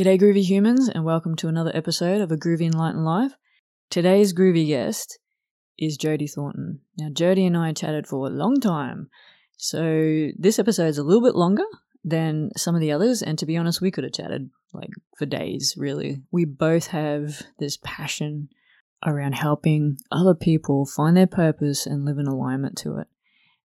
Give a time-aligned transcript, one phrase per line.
[0.00, 3.32] G'day, groovy humans, and welcome to another episode of A Groovy Enlightened Life.
[3.90, 5.18] Today's groovy guest
[5.78, 6.80] is Jodie Thornton.
[6.96, 9.10] Now, Jodie and I chatted for a long time,
[9.58, 11.66] so this episode is a little bit longer
[12.02, 15.26] than some of the others, and to be honest, we could have chatted like for
[15.26, 16.22] days, really.
[16.32, 18.48] We both have this passion
[19.04, 23.08] around helping other people find their purpose and live in alignment to it.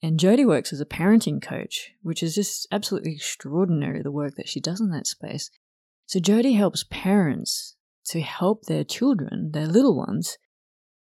[0.02, 4.48] And Jodie works as a parenting coach, which is just absolutely extraordinary the work that
[4.48, 5.52] she does in that space.
[6.12, 10.38] So Jodie helps parents to help their children, their little ones,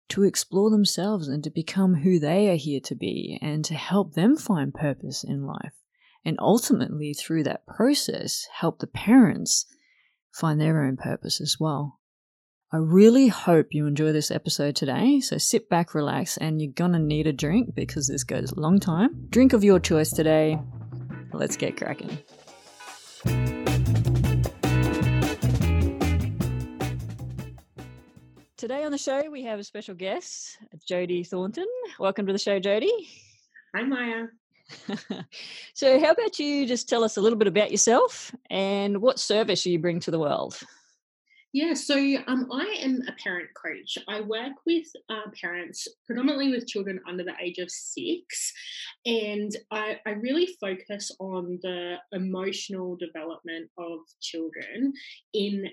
[0.08, 4.14] to explore themselves and to become who they are here to be and to help
[4.14, 5.74] them find purpose in life.
[6.24, 9.66] And ultimately, through that process, help the parents
[10.34, 12.00] find their own purpose as well.
[12.72, 15.20] I really hope you enjoy this episode today.
[15.20, 18.80] So sit back, relax, and you're gonna need a drink because this goes a long
[18.80, 19.28] time.
[19.30, 20.58] Drink of your choice today.
[21.34, 22.18] Let's get cracking.
[28.62, 31.66] Today on the show, we have a special guest, Jodie Thornton.
[31.98, 33.08] Welcome to the show, Jodie.
[33.76, 34.26] Hi, Maya.
[35.74, 39.66] so, how about you just tell us a little bit about yourself and what service
[39.66, 40.60] you bring to the world?
[41.54, 41.96] Yeah, so
[42.28, 43.98] um, I am a parent coach.
[44.08, 48.54] I work with uh, parents, predominantly with children under the age of six,
[49.08, 54.94] and I, I really focus on the emotional development of children
[55.34, 55.66] in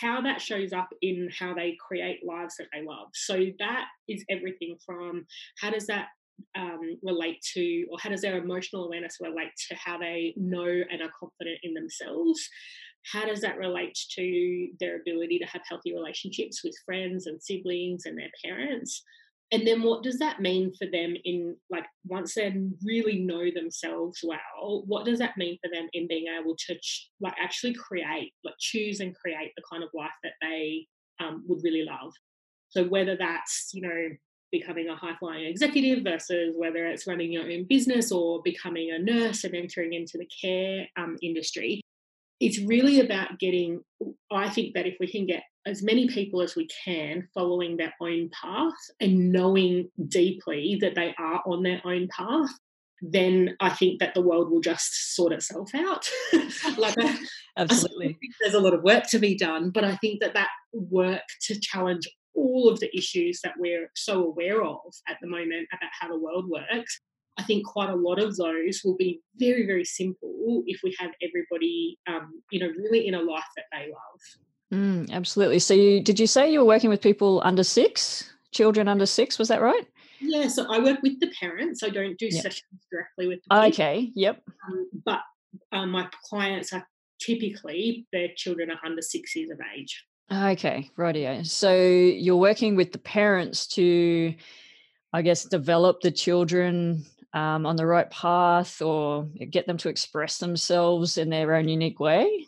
[0.00, 3.08] how that shows up in how they create lives that they love.
[3.14, 5.26] So that is everything from
[5.60, 6.08] how does that
[6.56, 11.00] um, relate to, or how does their emotional awareness relate to how they know and
[11.00, 12.48] are confident in themselves?
[13.12, 18.04] how does that relate to their ability to have healthy relationships with friends and siblings
[18.04, 19.02] and their parents
[19.52, 22.52] and then what does that mean for them in like once they
[22.84, 27.10] really know themselves well what does that mean for them in being able to ch-
[27.20, 30.86] like actually create like choose and create the kind of life that they
[31.20, 32.12] um, would really love?
[32.68, 34.08] So whether that's you know
[34.52, 38.98] becoming a high flying executive versus whether it's running your own business or becoming a
[38.98, 41.80] nurse and entering into the care um, industry
[42.38, 43.80] it's really about getting
[44.30, 47.92] i think that if we can get as many people as we can following their
[48.00, 52.50] own path and knowing deeply that they are on their own path
[53.02, 56.08] then i think that the world will just sort itself out
[56.78, 56.96] like
[57.58, 61.22] absolutely there's a lot of work to be done but i think that that work
[61.42, 65.90] to challenge all of the issues that we're so aware of at the moment about
[66.00, 67.00] how the world works
[67.38, 71.10] I think quite a lot of those will be very, very simple if we have
[71.22, 74.45] everybody, um, you know, really in a life that they love.
[74.72, 75.58] Mm, absolutely.
[75.58, 79.38] So, you did you say you were working with people under six, children under six?
[79.38, 79.86] Was that right?
[80.20, 80.48] Yeah.
[80.48, 81.82] So I work with the parents.
[81.82, 82.42] I don't do yep.
[82.42, 83.40] sessions directly with.
[83.48, 84.10] The okay.
[84.14, 84.42] Yep.
[84.66, 85.20] Um, but
[85.72, 86.86] um, my clients are
[87.20, 90.04] typically their children are under six years of age.
[90.32, 91.46] Okay, rightio.
[91.46, 94.34] So you're working with the parents to,
[95.12, 100.38] I guess, develop the children um, on the right path or get them to express
[100.38, 102.46] themselves in their own unique way?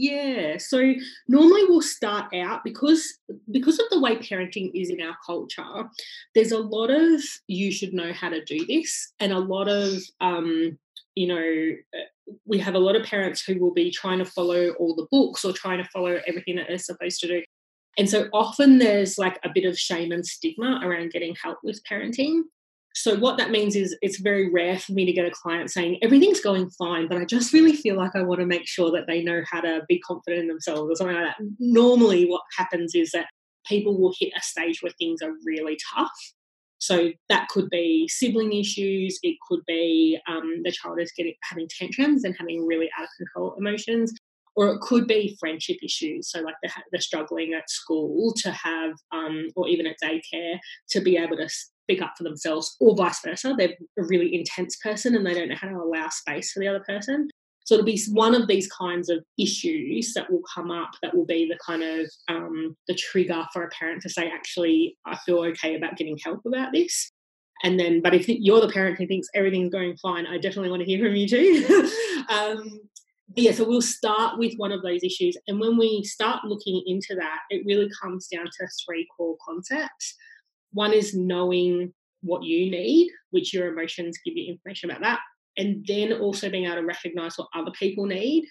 [0.00, 0.94] Yeah, so
[1.26, 3.18] normally we'll start out because
[3.50, 5.90] because of the way parenting is in our culture.
[6.36, 9.94] There's a lot of you should know how to do this, and a lot of
[10.20, 10.78] um,
[11.16, 14.68] you know uh, we have a lot of parents who will be trying to follow
[14.74, 17.42] all the books or trying to follow everything that they're supposed to do.
[17.98, 21.82] And so often there's like a bit of shame and stigma around getting help with
[21.90, 22.42] parenting.
[23.00, 26.00] So what that means is it's very rare for me to get a client saying
[26.02, 29.06] everything's going fine, but I just really feel like I want to make sure that
[29.06, 31.36] they know how to be confident in themselves or something like that.
[31.60, 33.28] Normally, what happens is that
[33.68, 36.10] people will hit a stage where things are really tough.
[36.78, 39.20] So that could be sibling issues.
[39.22, 43.10] It could be um, the child is getting having tantrums and having really out of
[43.16, 44.12] control emotions,
[44.56, 46.32] or it could be friendship issues.
[46.32, 50.58] So like they're, they're struggling at school to have, um, or even at daycare,
[50.90, 51.48] to be able to
[51.88, 53.54] speak up for themselves, or vice versa.
[53.56, 56.68] They're a really intense person and they don't know how to allow space for the
[56.68, 57.28] other person.
[57.64, 61.26] So it'll be one of these kinds of issues that will come up that will
[61.26, 65.40] be the kind of um, the trigger for a parent to say, actually, I feel
[65.40, 67.10] okay about getting help about this.
[67.62, 70.80] And then, but if you're the parent who thinks everything's going fine, I definitely want
[70.80, 71.90] to hear from you too.
[72.30, 72.80] um,
[73.34, 75.36] yeah, so we'll start with one of those issues.
[75.46, 80.14] And when we start looking into that, it really comes down to three core concepts.
[80.72, 81.92] One is knowing
[82.22, 85.20] what you need, which your emotions give you information about that.
[85.56, 88.44] And then also being able to recognize what other people need.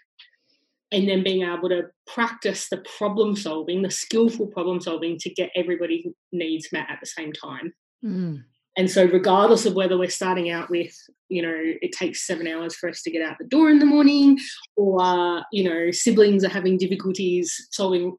[0.92, 5.52] And then being able to practice the problem solving, the skillful problem solving to get
[5.56, 7.74] everybody's needs met at the same time.
[8.04, 8.44] Mm.
[8.78, 10.96] And so, regardless of whether we're starting out with,
[11.30, 13.86] you know, it takes seven hours for us to get out the door in the
[13.86, 14.38] morning,
[14.76, 18.16] or, you know, siblings are having difficulties solving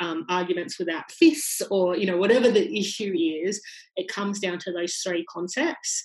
[0.00, 3.62] um, arguments without fists, or, you know, whatever the issue is,
[3.94, 6.04] it comes down to those three concepts.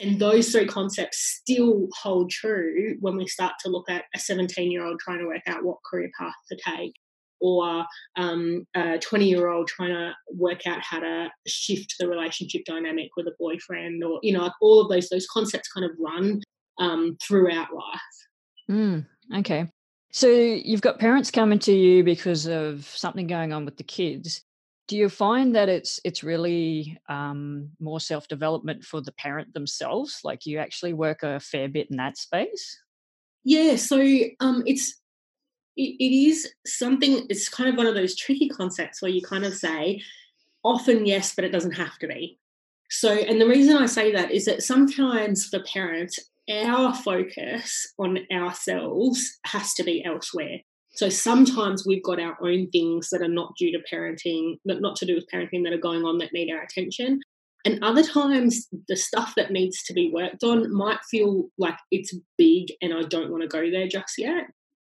[0.00, 4.70] And those three concepts still hold true when we start to look at a 17
[4.70, 6.94] year old trying to work out what career path to take
[7.44, 7.84] or
[8.16, 13.10] um, a 20 year old trying to work out how to shift the relationship dynamic
[13.18, 16.40] with a boyfriend or you know like all of those those concepts kind of run
[16.78, 18.00] um, throughout life.
[18.70, 19.06] Mm,
[19.36, 19.70] okay.
[20.10, 24.42] So you've got parents coming to you because of something going on with the kids.
[24.88, 30.20] Do you find that it's it's really um, more self development for the parent themselves?
[30.24, 32.78] Like you actually work a fair bit in that space?
[33.44, 34.00] Yeah so
[34.40, 35.02] um, it's
[35.76, 39.44] it, it is something it's kind of one of those tricky concepts where you kind
[39.44, 40.00] of say
[40.62, 42.38] often yes but it doesn't have to be.
[42.90, 46.18] So and the reason i say that is that sometimes for parents
[46.50, 50.58] our focus on ourselves has to be elsewhere.
[50.92, 55.06] So sometimes we've got our own things that are not due to parenting, not to
[55.06, 57.20] do with parenting that are going on that need our attention.
[57.64, 62.14] And other times, the stuff that needs to be worked on might feel like it's
[62.36, 64.44] big and I don't want to go there just yet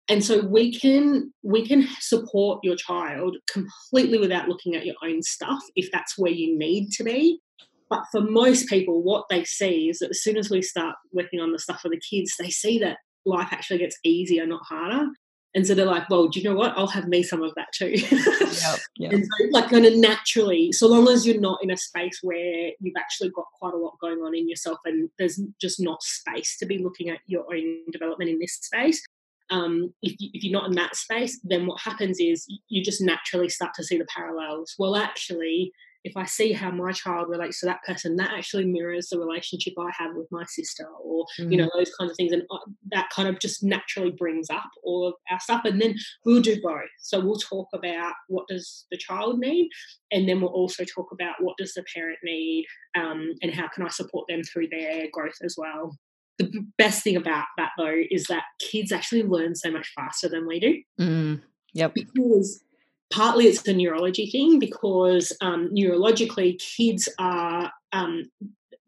[0.08, 5.22] and so we can we can support your child completely without looking at your own
[5.22, 7.40] stuff if that's where you need to be.
[7.88, 11.40] But for most people what they see is that as soon as we start working
[11.40, 15.06] on the stuff for the kids they see that life actually gets easier not harder.
[15.56, 16.76] And so they're like well do you know what?
[16.76, 17.94] I'll have me some of that too.
[17.94, 19.12] Yep, yep.
[19.12, 22.72] and so like kind of naturally so long as you're not in a space where
[22.78, 26.58] you've actually got quite a lot going on in yourself and there's just not space
[26.58, 29.02] to be looking at your own development in this space
[29.50, 33.02] um, if, you, if you're not in that space, then what happens is you just
[33.02, 34.74] naturally start to see the parallels.
[34.78, 35.72] Well, actually,
[36.04, 39.72] if I see how my child relates to that person, that actually mirrors the relationship
[39.78, 41.50] I have with my sister, or mm.
[41.50, 41.70] you know mm.
[41.74, 42.58] those kinds of things, and uh,
[42.92, 45.62] that kind of just naturally brings up all of our stuff.
[45.64, 45.94] And then
[46.24, 46.82] we'll do both.
[47.00, 49.70] So we'll talk about what does the child need,
[50.12, 53.84] and then we'll also talk about what does the parent need, um, and how can
[53.84, 55.96] I support them through their growth as well
[56.38, 60.46] the best thing about that though is that kids actually learn so much faster than
[60.46, 60.82] we do.
[61.00, 61.42] Mm,
[61.72, 61.94] yep.
[61.94, 62.62] Because
[63.12, 68.24] partly it's a neurology thing because um, neurologically kids are um,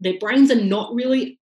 [0.01, 1.39] their brains are not really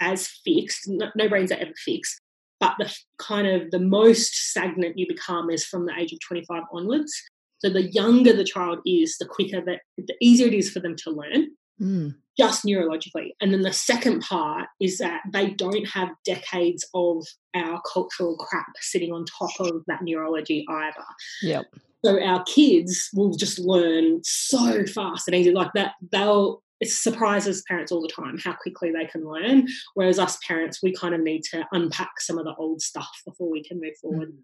[0.00, 0.88] as fixed.
[0.88, 2.20] No, no brains are ever fixed,
[2.60, 6.62] but the kind of the most stagnant you become is from the age of 25
[6.72, 7.12] onwards.
[7.58, 10.94] So the younger the child is, the quicker that the easier it is for them
[10.96, 11.46] to learn.
[11.80, 13.30] Mm just neurologically.
[13.40, 17.24] And then the second part is that they don't have decades of
[17.54, 21.04] our cultural crap sitting on top of that neurology either.
[21.42, 21.66] Yep.
[22.04, 25.50] So our kids will just learn so fast and easy.
[25.50, 29.66] Like that, they'll it surprises parents all the time how quickly they can learn.
[29.94, 33.50] Whereas us parents, we kind of need to unpack some of the old stuff before
[33.50, 34.28] we can move forward.
[34.28, 34.38] Mm.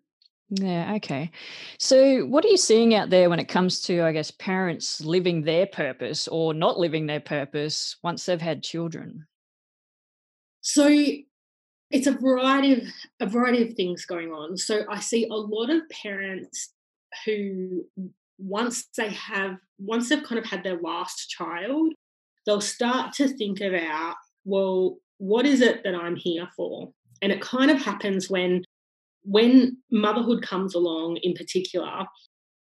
[0.55, 1.31] Yeah, okay.
[1.79, 5.43] So, what are you seeing out there when it comes to, I guess, parents living
[5.43, 9.27] their purpose or not living their purpose once they've had children?
[10.61, 10.89] So,
[11.91, 12.83] it's a variety of
[13.21, 14.59] a variety of things going on.
[14.59, 16.75] So, I see a lot of parents
[17.25, 17.87] who,
[18.37, 21.95] once they have, once they've kind of had their last child,
[22.45, 26.93] they'll start to think about, well, what is it that I'm here for?
[27.23, 28.65] And it kind of happens when
[29.25, 32.07] when motherhood comes along in particular,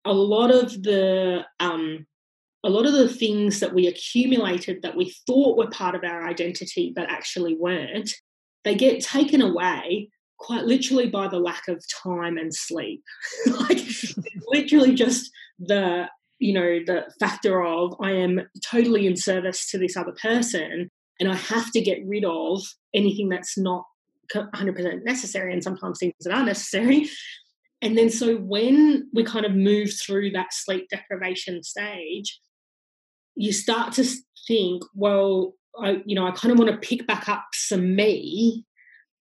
[0.05, 2.05] a lot of the um,
[2.63, 6.27] a lot of the things that we accumulated that we thought were part of our
[6.27, 8.13] identity but actually weren't,
[8.63, 13.03] they get taken away quite literally by the lack of time and sleep.
[13.47, 13.79] like
[14.47, 16.07] literally just the
[16.39, 20.89] you know the factor of I am totally in service to this other person
[21.19, 22.63] and I have to get rid of
[22.95, 23.85] anything that's not
[24.33, 27.09] 100% necessary and sometimes things that are necessary.
[27.81, 32.39] And then, so when we kind of move through that sleep deprivation stage,
[33.35, 34.05] you start to
[34.47, 38.65] think, well, I, you know, I kind of want to pick back up some me,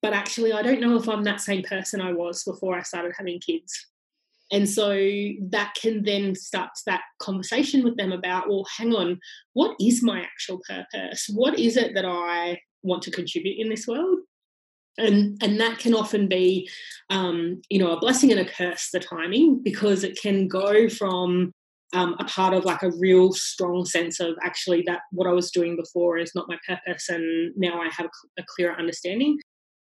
[0.02, 3.12] but actually, I don't know if I'm that same person I was before I started
[3.16, 3.86] having kids.
[4.52, 4.90] And so
[5.50, 9.20] that can then start that conversation with them about, well, hang on,
[9.52, 11.30] what is my actual purpose?
[11.32, 14.18] What is it that I want to contribute in this world?
[14.98, 16.68] And and that can often be
[17.10, 21.52] um, you know a blessing and a curse the timing because it can go from
[21.92, 25.50] um, a part of like a real strong sense of actually that what I was
[25.50, 29.38] doing before is not my purpose and now I have a, a clearer understanding.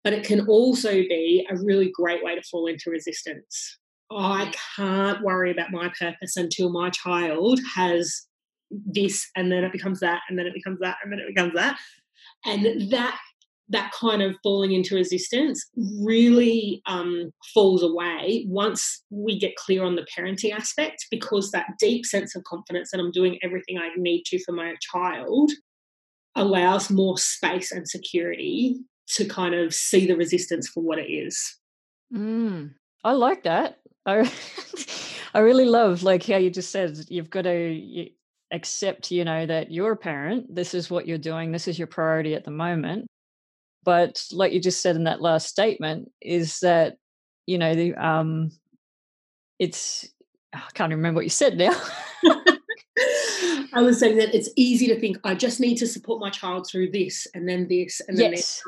[0.04, 3.80] But it can also be a really great way to fall into resistance.
[4.12, 8.28] I can't worry about my purpose until my child has
[8.70, 11.54] this and then it becomes that and then it becomes that and then it becomes
[11.56, 11.80] that.
[12.46, 13.18] And that
[13.70, 15.66] that kind of falling into resistance
[16.00, 22.06] really um, falls away once we get clear on the parenting aspect because that deep
[22.06, 25.52] sense of confidence that I'm doing everything I need to for my child
[26.36, 31.58] allows more space and security to kind of see the resistance for what it is.
[32.14, 33.80] Mm, I like that.
[34.06, 34.32] I
[35.34, 38.10] I really love like how you just said you've got to
[38.52, 40.54] accept, you know, that you're a parent.
[40.54, 41.52] This is what you're doing.
[41.52, 43.08] This is your priority at the moment.
[43.86, 46.98] But like you just said in that last statement, is that
[47.46, 48.52] you know the um,
[49.60, 50.10] it's
[50.54, 51.74] I can't remember what you said now.
[53.74, 56.66] I was saying that it's easy to think I just need to support my child
[56.66, 58.62] through this and then this and then yes.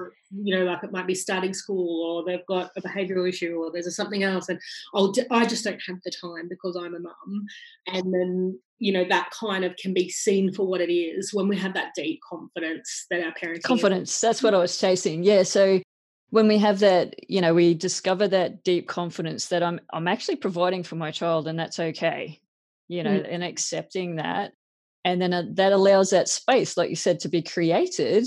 [0.43, 3.71] you know like it might be starting school or they've got a behavioural issue or
[3.71, 4.59] there's a something else and
[4.93, 7.45] I'll I just don't have the time because I'm a mum
[7.87, 11.47] and then you know that kind of can be seen for what it is when
[11.47, 15.43] we have that deep confidence that our parents confidence that's what I was chasing yeah
[15.43, 15.81] so
[16.29, 20.35] when we have that you know we discover that deep confidence that I'm I'm actually
[20.35, 22.39] providing for my child and that's okay
[22.87, 23.27] you know, mm.
[23.29, 24.53] and accepting that.
[25.03, 28.25] And then uh, that allows that space, like you said, to be created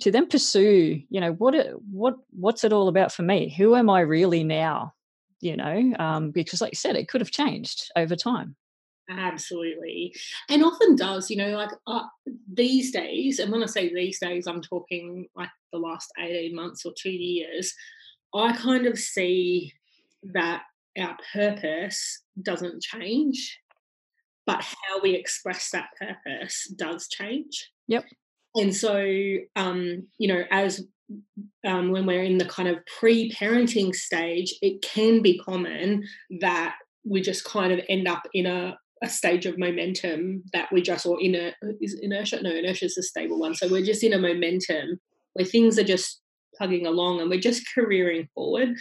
[0.00, 3.54] to then pursue, you know, what it, what what's it all about for me?
[3.56, 4.94] Who am I really now?
[5.40, 8.56] You know, um, because like you said, it could have changed over time.
[9.10, 10.14] Absolutely.
[10.48, 12.04] And often does, you know, like uh,
[12.52, 16.86] these days, and when I say these days, I'm talking like the last 18 months
[16.86, 17.74] or two years,
[18.34, 19.72] I kind of see
[20.34, 20.62] that
[20.98, 23.58] our purpose doesn't change
[24.46, 27.70] but how we express that purpose does change.
[27.88, 28.04] Yep.
[28.54, 29.04] And so,
[29.56, 30.84] um, you know, as
[31.66, 36.04] um, when we're in the kind of pre-parenting stage, it can be common
[36.40, 40.80] that we just kind of end up in a, a stage of momentum that we
[40.80, 44.04] just or in a is inertia no inertia is a stable one so we're just
[44.04, 44.98] in a momentum
[45.34, 46.20] where things are just
[46.56, 48.74] plugging along and we're just careering forward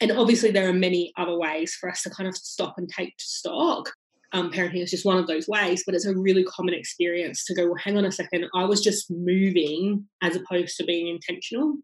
[0.00, 3.12] and obviously there are many other ways for us to kind of stop and take
[3.18, 3.90] stock
[4.32, 7.54] um, parenting is just one of those ways, but it's a really common experience to
[7.54, 11.76] go, well, hang on a second, I was just moving as opposed to being intentional.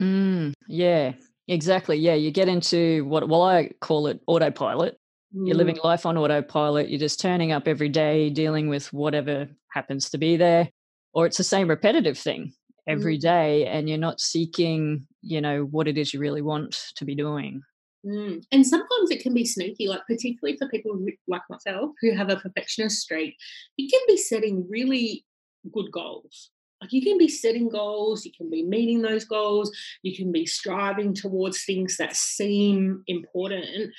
[0.00, 1.12] Mm, yeah,
[1.48, 1.96] exactly.
[1.96, 4.96] Yeah, you get into what, well, I call it autopilot.
[5.34, 5.46] Mm.
[5.46, 6.88] You're living life on autopilot.
[6.88, 10.70] You're just turning up every day, dealing with whatever happens to be there,
[11.12, 12.52] or it's the same repetitive thing
[12.88, 13.22] every mm.
[13.22, 17.14] day, and you're not seeking, you know, what it is you really want to be
[17.14, 17.60] doing.
[18.06, 18.42] Mm.
[18.52, 22.36] And sometimes it can be sneaky, like particularly for people like myself who have a
[22.36, 23.36] perfectionist streak.
[23.76, 25.24] You can be setting really
[25.72, 26.50] good goals.
[26.80, 29.70] Like you can be setting goals, you can be meeting those goals,
[30.02, 33.90] you can be striving towards things that seem important,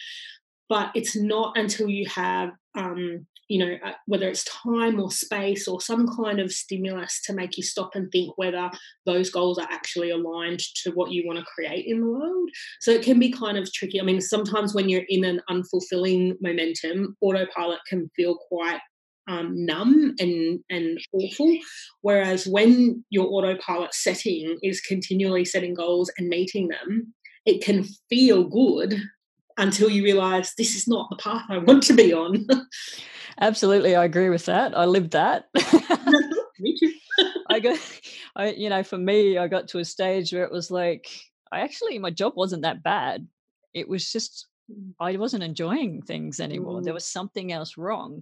[0.70, 5.68] but it's not until you have um, you know, uh, whether it's time or space
[5.68, 8.70] or some kind of stimulus to make you stop and think whether
[9.08, 12.50] those goals are actually aligned to what you want to create in the world.
[12.80, 14.00] So it can be kind of tricky.
[14.00, 18.80] I mean, sometimes when you're in an unfulfilling momentum, autopilot can feel quite
[19.28, 21.58] um, numb and and awful.
[22.02, 27.14] Whereas when your autopilot setting is continually setting goals and meeting them,
[27.46, 29.02] it can feel good
[29.60, 32.48] until you realize this is not the path I want to be on.
[33.42, 34.78] Absolutely, I agree with that.
[34.78, 35.50] I lived that.
[36.60, 36.92] me too.
[37.50, 37.80] I got,
[38.36, 41.08] I you know, for me, I got to a stage where it was like,
[41.52, 43.28] I actually my job wasn't that bad.
[43.74, 44.48] It was just.
[45.00, 46.82] I wasn't enjoying things anymore.
[46.82, 46.84] Mm.
[46.84, 48.22] There was something else wrong,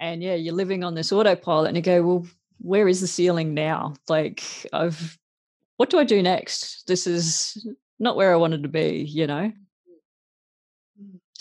[0.00, 2.26] and yeah, you're living on this autopilot, and you go, well,
[2.58, 3.94] where is the ceiling now?
[4.08, 5.18] Like I've,
[5.76, 6.86] what do I do next?
[6.86, 7.66] This is
[7.98, 9.52] not where I wanted to be, you know.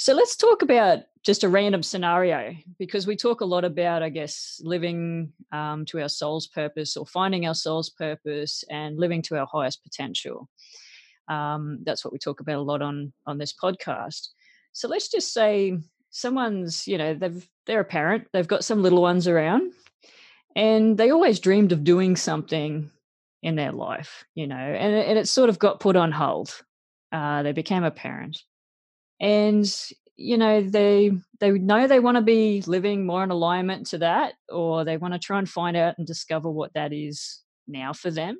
[0.02, 4.10] So let's talk about just a random scenario because we talk a lot about, I
[4.10, 9.38] guess, living um, to our soul's purpose or finding our soul's purpose and living to
[9.38, 10.50] our highest potential.
[11.28, 14.30] Um, that's what we talk about a lot on on this podcast.
[14.74, 15.78] So let's just say
[16.10, 19.72] someone's, you know, they've they're a parent, they've got some little ones around,
[20.56, 22.90] and they always dreamed of doing something
[23.44, 26.60] in their life, you know, and and it sort of got put on hold.
[27.12, 28.42] Uh, they became a parent,
[29.22, 29.74] and
[30.18, 34.34] you know they they know they want to be living more in alignment to that
[34.50, 38.12] or they want to try and find out and discover what that is now for
[38.12, 38.38] them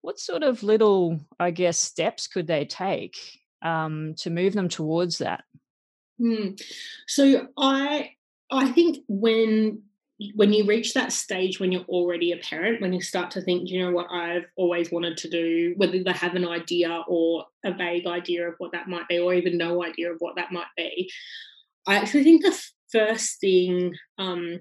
[0.00, 3.16] what sort of little i guess steps could they take
[3.62, 5.44] um, to move them towards that
[6.20, 6.60] mm.
[7.06, 8.10] so i
[8.50, 9.82] i think when
[10.34, 13.68] when you reach that stage when you're already a parent, when you start to think,
[13.68, 17.72] you know what, I've always wanted to do, whether they have an idea or a
[17.72, 20.66] vague idea of what that might be, or even no idea of what that might
[20.76, 21.10] be,
[21.86, 22.58] I actually think the
[22.90, 24.60] first thing um,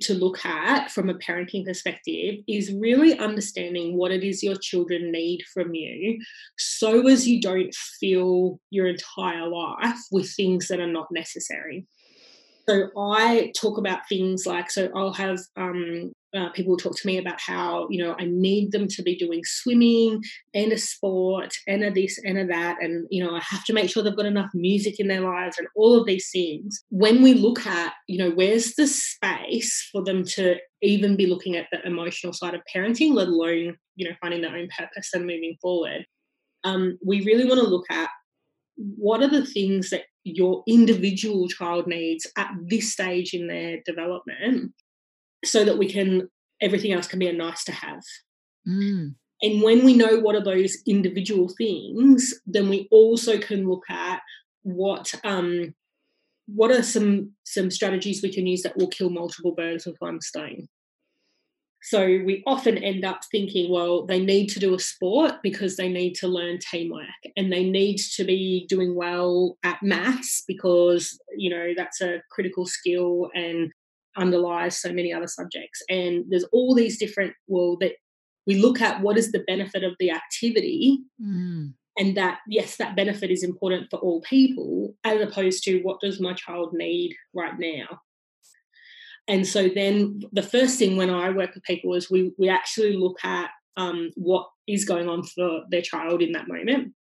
[0.00, 5.10] to look at from a parenting perspective is really understanding what it is your children
[5.10, 6.20] need from you
[6.58, 11.86] so as you don't fill your entire life with things that are not necessary.
[12.68, 17.16] So I talk about things like, so I'll have um, uh, people talk to me
[17.16, 20.22] about how you know I need them to be doing swimming
[20.52, 23.72] and a sport and a this and a that, and you know I have to
[23.72, 26.84] make sure they've got enough music in their lives and all of these things.
[26.90, 31.56] When we look at you know where's the space for them to even be looking
[31.56, 35.22] at the emotional side of parenting, let alone you know finding their own purpose and
[35.22, 36.04] moving forward,
[36.64, 38.10] um, we really want to look at
[38.76, 40.04] what are the things that
[40.36, 44.72] your individual child needs at this stage in their development
[45.44, 46.28] so that we can
[46.60, 48.02] everything else can be a nice to have
[48.66, 49.14] mm.
[49.42, 54.20] and when we know what are those individual things then we also can look at
[54.62, 55.74] what um
[56.46, 60.20] what are some some strategies we can use that will kill multiple birds with one
[60.20, 60.66] stone
[61.88, 65.88] so we often end up thinking, well, they need to do a sport because they
[65.88, 71.48] need to learn teamwork and they need to be doing well at maths because, you
[71.48, 73.72] know, that's a critical skill and
[74.18, 75.80] underlies so many other subjects.
[75.88, 77.92] And there's all these different, well, that
[78.46, 80.98] we look at what is the benefit of the activity.
[81.18, 81.72] Mm.
[81.96, 86.20] And that, yes, that benefit is important for all people, as opposed to what does
[86.20, 88.00] my child need right now?
[89.28, 92.96] And so then the first thing when I work with people is we we actually
[92.96, 96.94] look at um, what is going on for their child in that moment,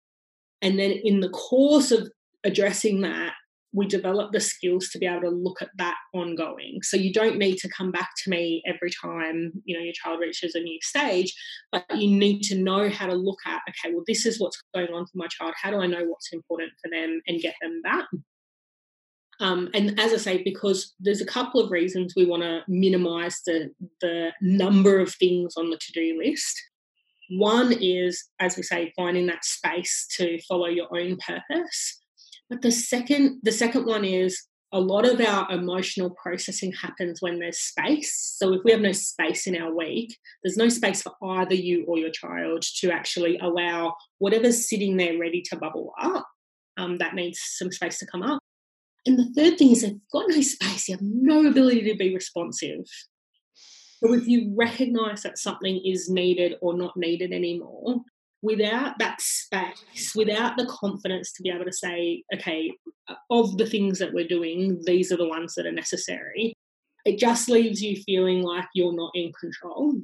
[0.61, 2.09] and then in the course of
[2.43, 3.33] addressing that,
[3.73, 6.79] we develop the skills to be able to look at that ongoing.
[6.83, 10.19] So you don't need to come back to me every time you know your child
[10.19, 11.33] reaches a new stage,
[11.71, 14.93] but you need to know how to look at okay, well this is what's going
[14.93, 15.53] on for my child.
[15.61, 18.05] How do I know what's important for them and get them that?
[19.39, 23.41] Um, and as I say, because there's a couple of reasons we want to minimize
[23.45, 26.59] the, the number of things on the to do list.
[27.29, 32.01] One is, as we say, finding that space to follow your own purpose.
[32.49, 34.41] But the second, the second one is
[34.73, 38.35] a lot of our emotional processing happens when there's space.
[38.37, 41.85] So if we have no space in our week, there's no space for either you
[41.87, 46.27] or your child to actually allow whatever's sitting there ready to bubble up.
[46.77, 48.39] Um, that needs some space to come up.
[49.05, 52.13] And the third thing is they've got no space, you have no ability to be
[52.13, 52.85] responsive.
[53.99, 58.01] So if you recognize that something is needed or not needed anymore,
[58.41, 62.71] without that space, without the confidence to be able to say, okay,
[63.31, 66.53] of the things that we're doing, these are the ones that are necessary,
[67.05, 70.01] it just leaves you feeling like you're not in control.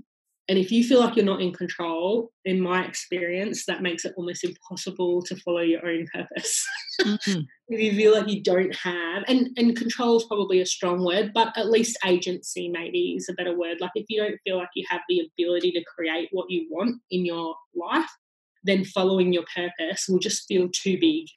[0.49, 4.13] And if you feel like you're not in control, in my experience, that makes it
[4.17, 6.65] almost impossible to follow your own purpose.
[7.01, 7.41] Mm-hmm.
[7.69, 11.32] if you feel like you don't have, and, and control is probably a strong word,
[11.34, 13.77] but at least agency maybe is a better word.
[13.79, 16.97] Like if you don't feel like you have the ability to create what you want
[17.10, 18.10] in your life,
[18.65, 21.27] then following your purpose will just feel too big.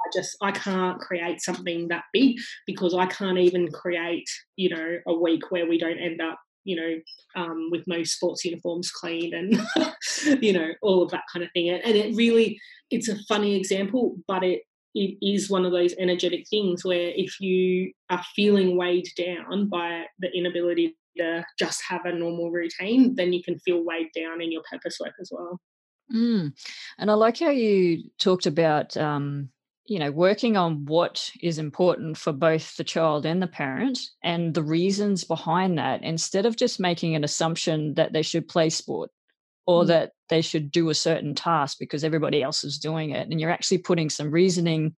[0.00, 4.98] I just I can't create something that big because I can't even create, you know,
[5.08, 9.32] a week where we don't end up you know, um, with no sports uniforms clean
[9.32, 9.58] and,
[10.42, 11.70] you know, all of that kind of thing.
[11.70, 16.46] And it really, it's a funny example, but it, it is one of those energetic
[16.46, 22.12] things where if you are feeling weighed down by the inability to just have a
[22.12, 25.58] normal routine, then you can feel weighed down in your purpose work as well.
[26.14, 26.52] Mm.
[26.98, 29.48] And I like how you talked about um,
[29.88, 34.54] you know working on what is important for both the child and the parent and
[34.54, 39.10] the reasons behind that instead of just making an assumption that they should play sport
[39.66, 39.86] or mm.
[39.88, 43.50] that they should do a certain task because everybody else is doing it and you're
[43.50, 44.94] actually putting some reasoning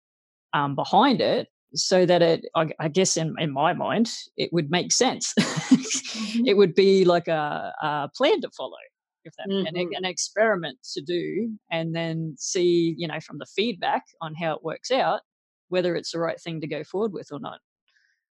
[0.55, 4.71] um, behind it so that it I, I, guess in, in my mind it would
[4.71, 6.47] make sense mm-hmm.
[6.47, 8.79] it would be like a, a plan to follow
[9.25, 9.67] if that mm-hmm.
[9.67, 14.55] an, an experiment to do and then see you know from the feedback on how
[14.55, 15.21] it works out
[15.69, 17.61] whether it's the right thing to go forward with or not.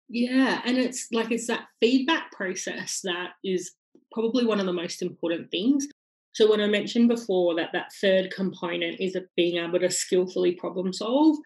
[0.08, 3.72] Yeah and it's like it's that feedback process that is
[4.12, 5.86] probably one of the most important things.
[6.32, 10.92] So when i mentioned before that that third component is being able to skillfully problem
[10.92, 11.36] solve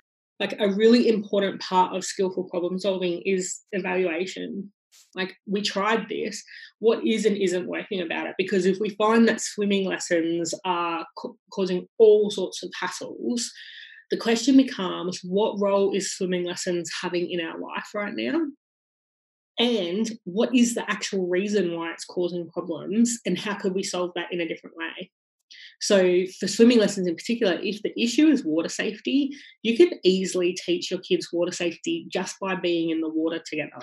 [0.40, 4.72] like a really important part of skillful problem solving is evaluation
[5.14, 6.42] like we tried this
[6.78, 8.34] what is and isn't working about it?
[8.38, 13.42] Because if we find that swimming lessons are ca- causing all sorts of hassles
[14.10, 18.40] the question becomes what role is swimming lessons having in our life right now?
[19.58, 24.12] And what is the actual reason why it's causing problems and how could we solve
[24.16, 25.10] that in a different way?
[25.80, 29.30] So for swimming lessons in particular if the issue is water safety
[29.62, 33.78] you can easily teach your kids water safety just by being in the water together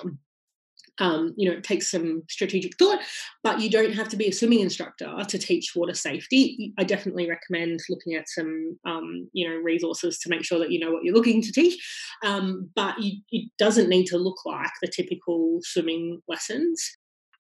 [0.99, 2.99] um, you know, it takes some strategic thought,
[3.43, 6.73] but you don't have to be a swimming instructor to teach water safety.
[6.77, 10.79] I definitely recommend looking at some, um, you know, resources to make sure that you
[10.79, 11.77] know what you're looking to teach.
[12.25, 16.83] Um, but you, it doesn't need to look like the typical swimming lessons.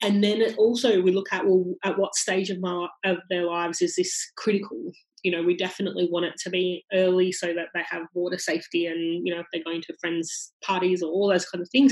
[0.01, 3.81] And then also we look at well, at what stage of my of their lives
[3.81, 4.91] is this critical?
[5.23, 8.85] You know, we definitely want it to be early so that they have water safety,
[8.85, 11.91] and you know, if they're going to friends' parties or all those kind of things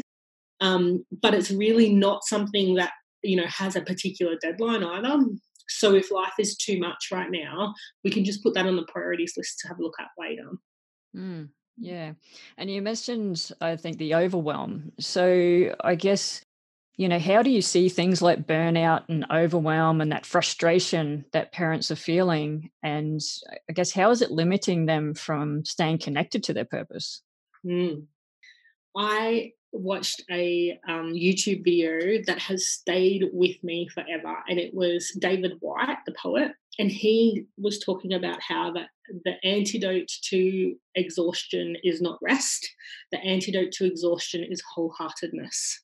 [0.62, 2.91] um, but it's really not something that
[3.24, 5.26] you know has a particular deadline either.
[5.68, 8.86] So if life is too much right now, we can just put that on the
[8.86, 10.50] priorities list to have a look at later.
[11.15, 12.13] Mm, yeah,
[12.58, 14.91] and you mentioned I think the overwhelm.
[15.00, 16.46] So I guess
[16.98, 21.52] you know how do you see things like burnout and overwhelm and that frustration that
[21.52, 23.22] parents are feeling and
[23.70, 27.22] i guess how is it limiting them from staying connected to their purpose
[27.65, 28.04] mm.
[28.96, 35.12] i watched a um, YouTube video that has stayed with me forever, and it was
[35.20, 38.88] David Whyte, the poet, and he was talking about how that
[39.24, 42.68] the antidote to exhaustion is not rest.
[43.12, 45.80] The antidote to exhaustion is wholeheartedness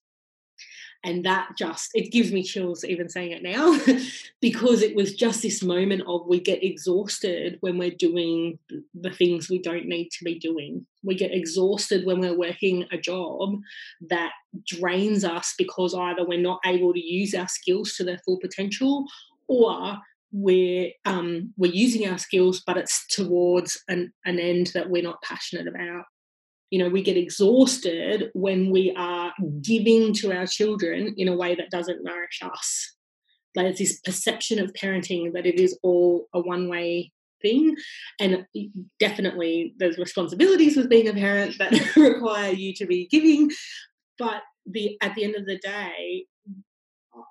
[1.03, 3.77] and that just it gives me chills even saying it now
[4.41, 8.59] because it was just this moment of we get exhausted when we're doing
[8.93, 10.85] the things we don't need to be doing.
[11.03, 13.59] We get exhausted when we're working a job
[14.09, 14.31] that
[14.65, 19.05] drains us because either we're not able to use our skills to their full potential
[19.47, 19.97] or
[20.31, 25.21] we're um, we're using our skills but it's towards an, an end that we're not
[25.21, 26.05] passionate about
[26.71, 31.53] you know we get exhausted when we are giving to our children in a way
[31.53, 32.95] that doesn't nourish us.
[33.53, 37.75] There's this perception of parenting that it is all a one way thing
[38.19, 38.45] and
[38.99, 43.49] definitely there's responsibilities with being a parent that require you to be giving
[44.19, 46.25] but the at the end of the day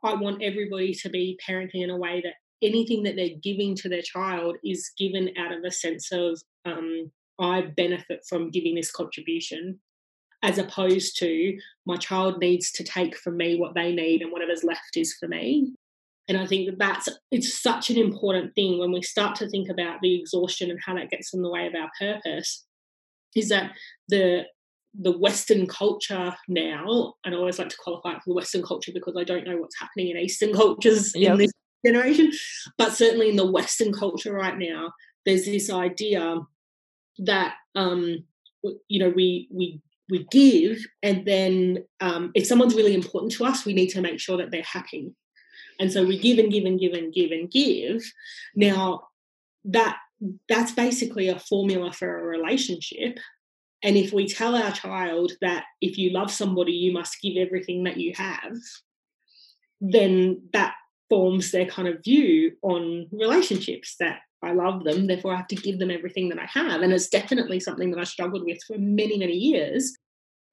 [0.03, 3.89] i want everybody to be parenting in a way that anything that they're giving to
[3.89, 8.91] their child is given out of a sense of um, I benefit from giving this
[8.91, 9.81] contribution,
[10.43, 14.65] as opposed to my child needs to take from me what they need and whatever's
[14.65, 15.75] left is for me.
[16.29, 19.69] And I think that that's it's such an important thing when we start to think
[19.69, 22.65] about the exhaustion and how that gets in the way of our purpose.
[23.35, 23.73] Is that
[24.09, 24.45] the
[24.99, 28.93] the Western culture now, and I always like to qualify it for the Western culture
[28.93, 31.33] because I don't know what's happening in Eastern cultures yep.
[31.33, 31.53] in this
[31.85, 32.31] generation,
[32.77, 34.93] but certainly in the Western culture right now,
[35.27, 36.41] there's this idea
[37.21, 38.25] that um,
[38.89, 39.81] you know we we
[40.11, 44.19] we give, and then um, if someone's really important to us, we need to make
[44.21, 45.15] sure that they're happy.
[45.79, 48.03] And so we give and give and give and give and give.
[48.55, 49.09] Now
[49.65, 49.99] that
[50.49, 53.19] that's basically a formula for a relationship.
[53.83, 57.85] And if we tell our child that if you love somebody, you must give everything
[57.85, 58.57] that you have,
[59.81, 60.75] then that
[61.09, 65.57] forms their kind of view on relationships that I love them, therefore I have to
[65.57, 66.83] give them everything that I have.
[66.83, 69.93] And it's definitely something that I struggled with for many, many years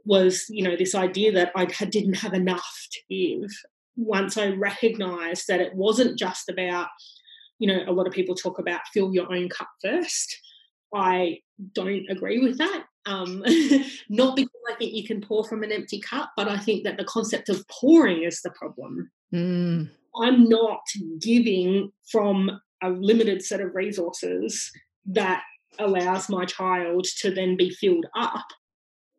[0.06, 3.50] was, you know, this idea that I didn't have enough to give.
[3.95, 6.88] Once I recognized that it wasn't just about,
[7.60, 10.38] you know, a lot of people talk about fill your own cup first.
[10.93, 11.39] I
[11.73, 12.86] don't agree with that.
[13.06, 13.43] Um,
[14.10, 16.97] not because I think you can pour from an empty cup, but I think that
[16.97, 19.12] the concept of pouring is the problem.
[19.34, 19.89] Mm.
[20.21, 20.82] I'm not
[21.19, 24.72] giving from a limited set of resources
[25.08, 25.44] that
[25.80, 28.46] allows my child to then be filled up.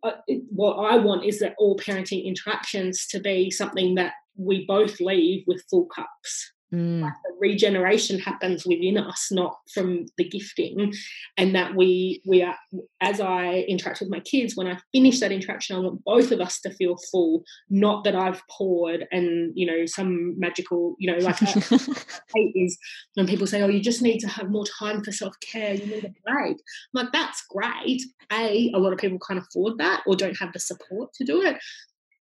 [0.03, 0.13] Uh,
[0.51, 5.45] what I want is that all parenting interactions to be something that we both leave
[5.47, 6.53] with full cups.
[6.73, 7.01] Mm.
[7.01, 10.93] Like the regeneration happens within us, not from the gifting.
[11.37, 12.57] And that we we are
[13.01, 16.41] as I interact with my kids, when I finish that interaction, I want both of
[16.41, 21.19] us to feel full, not that I've poured and you know some magical, you know,
[21.19, 21.39] like
[22.35, 22.79] hate is
[23.15, 26.05] when people say, Oh, you just need to have more time for self-care, you need
[26.05, 26.57] a break.
[26.59, 28.03] I'm like, that's great.
[28.31, 31.43] A, a lot of people can't afford that or don't have the support to do
[31.43, 31.57] it.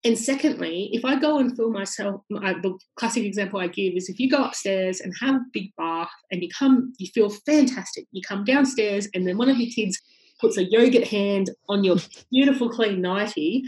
[0.05, 4.17] And secondly, if I go and fill myself, the classic example I give is if
[4.19, 8.05] you go upstairs and have a big bath and you come, you feel fantastic.
[8.11, 9.99] You come downstairs and then one of your kids
[10.39, 11.97] puts a yogurt hand on your
[12.31, 13.63] beautiful clean nightie,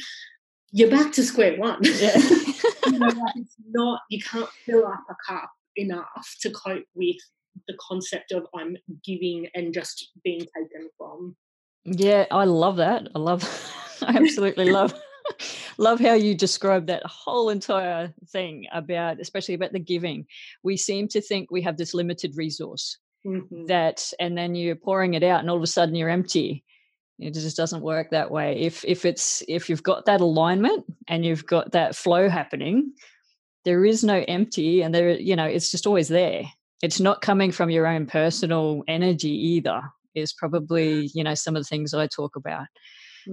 [0.72, 1.80] you're back to square one.
[1.82, 2.18] Yeah.
[2.88, 7.18] you know, it's not, you can't fill up a cup enough to cope with
[7.68, 11.36] the concept of I'm giving and just being taken from.
[11.84, 13.10] Yeah, I love that.
[13.14, 13.44] I love,
[14.02, 14.94] I absolutely love
[15.78, 20.26] love how you describe that whole entire thing about especially about the giving
[20.64, 23.66] we seem to think we have this limited resource mm-hmm.
[23.66, 26.64] that and then you're pouring it out and all of a sudden you're empty
[27.22, 31.24] it just doesn't work that way if if it's if you've got that alignment and
[31.24, 32.94] you've got that flow happening,
[33.64, 36.44] there is no empty and there, you know, it's just always there.
[36.82, 39.82] It's not coming from your own personal energy either,
[40.16, 42.66] is probably, you know, some of the things I talk about.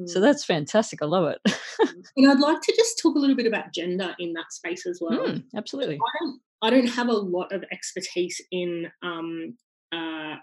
[0.07, 0.22] So mm.
[0.22, 1.03] that's fantastic.
[1.03, 1.53] I love it.
[2.16, 4.98] and I'd like to just talk a little bit about gender in that space as
[5.01, 5.27] well.
[5.27, 5.96] Mm, absolutely.
[5.96, 9.57] I don't, I don't have a lot of expertise in um,
[9.92, 10.37] uh,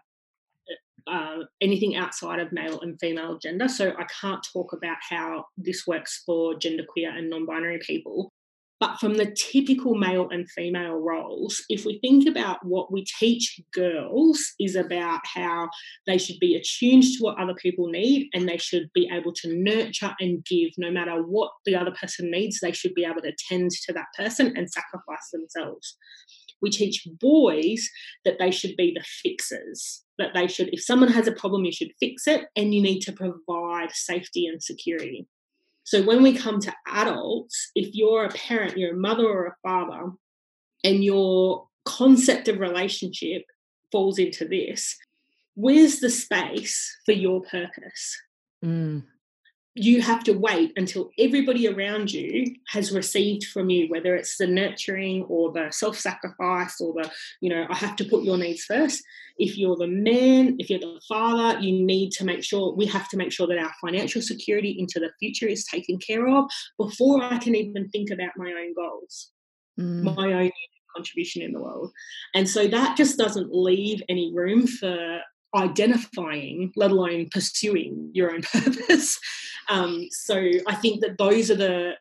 [1.07, 3.67] uh, anything outside of male and female gender.
[3.67, 8.31] So I can't talk about how this works for genderqueer and non binary people.
[8.79, 13.59] But from the typical male and female roles, if we think about what we teach
[13.73, 15.69] girls, is about how
[16.05, 19.55] they should be attuned to what other people need and they should be able to
[19.55, 23.33] nurture and give no matter what the other person needs, they should be able to
[23.47, 25.97] tend to that person and sacrifice themselves.
[26.61, 27.87] We teach boys
[28.25, 31.71] that they should be the fixers, that they should, if someone has a problem, you
[31.71, 35.27] should fix it and you need to provide safety and security.
[35.85, 39.55] So when we come to adults, if you're a parent, you're a mother or a
[39.63, 40.11] father,
[40.83, 43.43] and your concept of relationship
[43.91, 44.97] falls into this,
[45.53, 48.19] where's the space for your purpose?
[48.63, 49.03] Mm
[49.77, 54.47] you have to wait until everybody around you has received from you whether it's the
[54.47, 57.11] nurturing or the self-sacrifice or the
[57.41, 59.03] you know i have to put your needs first
[59.37, 63.09] if you're the man if you're the father you need to make sure we have
[63.09, 66.45] to make sure that our financial security into the future is taken care of
[66.77, 69.31] before i can even think about my own goals
[69.79, 70.15] mm.
[70.15, 70.51] my own
[70.95, 71.91] contribution in the world
[72.33, 75.19] and so that just doesn't leave any room for
[75.55, 79.19] identifying, let alone pursuing your own purpose.
[79.69, 80.35] Um, so
[80.67, 81.93] I think that those are the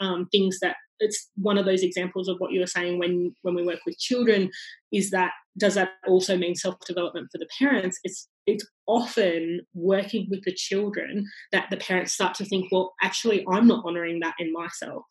[0.00, 3.54] um, things that it's one of those examples of what you were saying when when
[3.54, 4.50] we work with children
[4.92, 10.26] is that does that also mean self development for the parents it's it's often working
[10.30, 14.34] with the children that the parents start to think well actually i'm not honoring that
[14.38, 15.04] in myself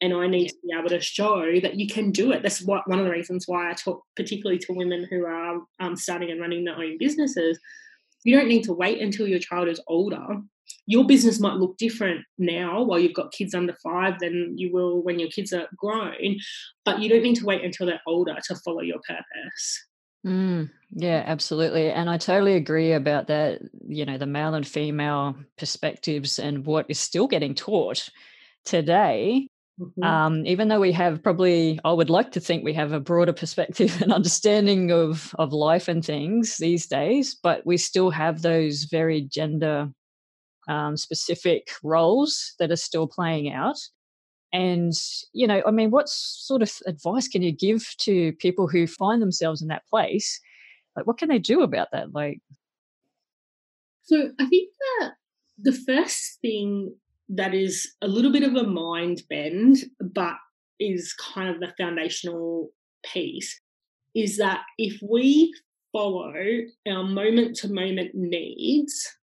[0.00, 2.42] and I need to be able to show that you can do it.
[2.42, 5.96] That's what one of the reasons why I talk particularly to women who are um,
[5.96, 7.58] starting and running their own businesses.
[8.24, 10.26] You don't need to wait until your child is older.
[10.86, 15.02] Your business might look different now while you've got kids under five than you will
[15.02, 16.36] when your kids are grown,
[16.84, 19.86] but you don't need to wait until they're older to follow your purpose.
[20.26, 21.90] Mm, yeah, absolutely.
[21.90, 26.86] And I totally agree about that, you know, the male and female perspectives and what
[26.88, 28.08] is still getting taught
[28.64, 29.48] today
[29.80, 30.02] Mm-hmm.
[30.02, 33.32] Um, even though we have probably, I would like to think we have a broader
[33.32, 38.84] perspective and understanding of of life and things these days, but we still have those
[38.84, 39.90] very gender
[40.68, 43.78] um, specific roles that are still playing out.
[44.52, 44.92] And
[45.32, 49.22] you know, I mean, what sort of advice can you give to people who find
[49.22, 50.40] themselves in that place?
[50.96, 52.12] Like, what can they do about that?
[52.12, 52.40] Like,
[54.02, 55.12] so I think that
[55.58, 56.94] the first thing
[57.30, 60.36] that is a little bit of a mind bend, but
[60.80, 62.70] is kind of the foundational
[63.04, 63.60] piece,
[64.14, 65.52] is that if we
[65.92, 66.32] follow
[66.86, 69.16] our moment to moment needs,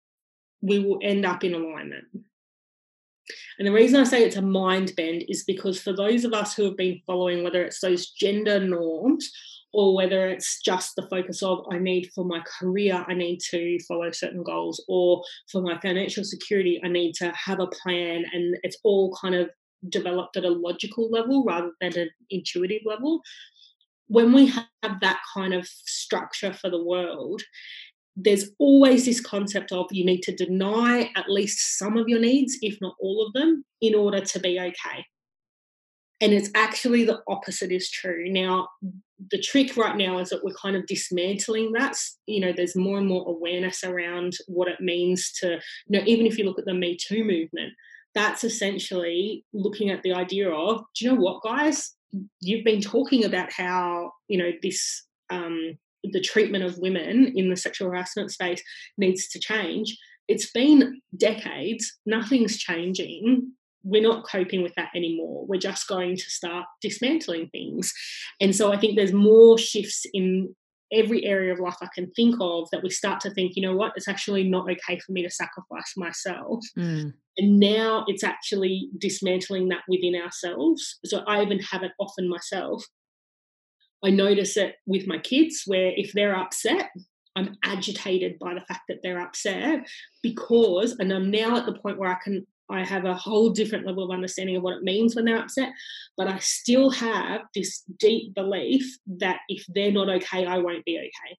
[0.60, 2.04] we will end up in alignment.
[3.58, 6.54] And the reason I say it's a mind bend is because for those of us
[6.54, 9.30] who have been following, whether it's those gender norms
[9.72, 13.78] or whether it's just the focus of I need for my career, I need to
[13.86, 18.56] follow certain goals, or for my financial security, I need to have a plan, and
[18.62, 19.50] it's all kind of
[19.88, 23.20] developed at a logical level rather than an intuitive level.
[24.08, 27.42] When we have that kind of structure for the world,
[28.16, 32.56] there's always this concept of you need to deny at least some of your needs,
[32.62, 35.04] if not all of them, in order to be okay.
[36.20, 38.32] And it's actually the opposite is true.
[38.32, 38.68] Now,
[39.30, 41.96] the trick right now is that we're kind of dismantling that.
[42.26, 46.26] You know, there's more and more awareness around what it means to, you know, even
[46.26, 47.72] if you look at the Me Too movement,
[48.14, 51.94] that's essentially looking at the idea of, do you know what, guys?
[52.40, 57.56] You've been talking about how, you know, this, um, the treatment of women in the
[57.56, 58.62] sexual harassment space
[58.96, 59.96] needs to change.
[60.28, 63.52] It's been decades, nothing's changing
[63.86, 65.46] we're not coping with that anymore.
[65.46, 67.92] We're just going to start dismantling things.
[68.40, 70.54] And so I think there's more shifts in
[70.92, 73.76] every area of life I can think of that we start to think, you know
[73.76, 76.64] what, it's actually not okay for me to sacrifice myself.
[76.76, 77.12] Mm.
[77.38, 80.98] And now it's actually dismantling that within ourselves.
[81.04, 82.84] So I even have it often myself.
[84.04, 86.90] I notice it with my kids where if they're upset,
[87.36, 89.86] I'm agitated by the fact that they're upset
[90.22, 93.86] because, and I'm now at the point where I can I have a whole different
[93.86, 95.72] level of understanding of what it means when they're upset.
[96.16, 100.98] But I still have this deep belief that if they're not okay, I won't be
[100.98, 101.38] okay.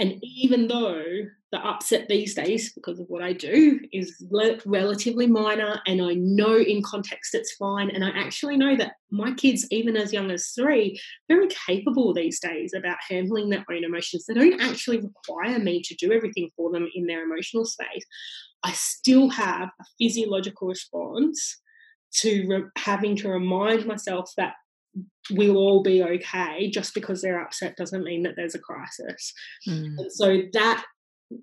[0.00, 1.02] And even though
[1.50, 4.24] the upset these days, because of what I do, is
[4.64, 9.32] relatively minor, and I know in context it's fine, and I actually know that my
[9.32, 14.26] kids, even as young as three, very capable these days about handling their own emotions.
[14.26, 18.04] They don't actually require me to do everything for them in their emotional space.
[18.64, 21.60] I still have a physiological response
[22.14, 24.54] to re- having to remind myself that
[25.30, 26.70] we'll all be okay.
[26.70, 29.32] Just because they're upset doesn't mean that there's a crisis.
[29.68, 29.98] Mm.
[29.98, 30.84] and so that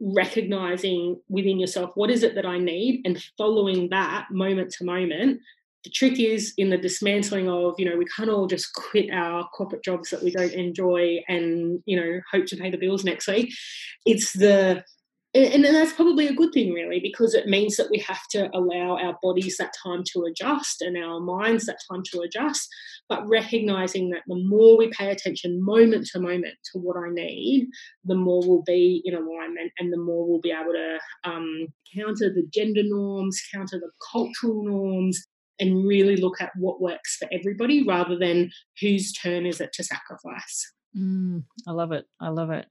[0.01, 5.39] recognizing within yourself what is it that i need and following that moment to moment.
[5.83, 9.47] The trick is in the dismantling of you know we can't all just quit our
[9.49, 13.27] corporate jobs that we don't enjoy and you know hope to pay the bills next
[13.27, 13.53] week.
[14.07, 14.83] It's the
[15.35, 18.49] and, and that's probably a good thing really because it means that we have to
[18.55, 22.69] allow our bodies that time to adjust and our minds that time to adjust.
[23.09, 27.67] But recognizing that the more we pay attention moment to moment to what i need
[28.05, 32.33] the more we'll be in alignment and the more we'll be able to um, counter
[32.33, 35.21] the gender norms counter the cultural norms
[35.59, 38.49] and really look at what works for everybody rather than
[38.81, 40.71] whose turn is it to sacrifice.
[40.97, 42.05] Mm, i love it.
[42.19, 42.65] I love it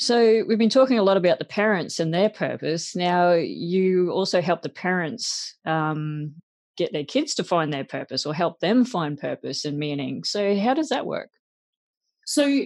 [0.00, 2.96] so, we've been talking a lot about the parents and their purpose.
[2.96, 6.36] Now, you also help the parents um,
[6.78, 10.24] get their kids to find their purpose or help them find purpose and meaning.
[10.24, 11.28] So, how does that work?
[12.24, 12.64] So,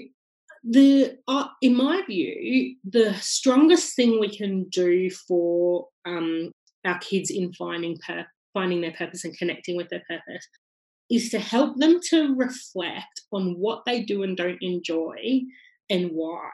[0.62, 6.52] the uh, in my view, the strongest thing we can do for um,
[6.84, 10.46] our kids in finding pur- finding their purpose and connecting with their purpose
[11.10, 15.42] is to help them to reflect on what they do and don't enjoy
[15.90, 16.50] and why.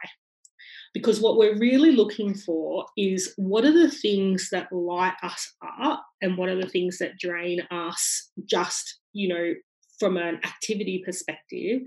[0.92, 6.04] Because what we're really looking for is what are the things that light us up
[6.20, 9.54] and what are the things that drain us just, you know,
[10.00, 11.82] from an activity perspective.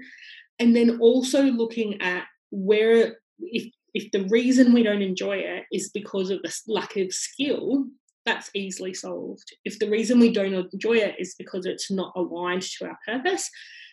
[0.59, 5.89] And then also looking at where, if, if the reason we don't enjoy it is
[5.89, 7.85] because of the lack of skill,
[8.25, 9.53] that's easily solved.
[9.65, 13.49] If the reason we don't enjoy it is because it's not aligned to our purpose,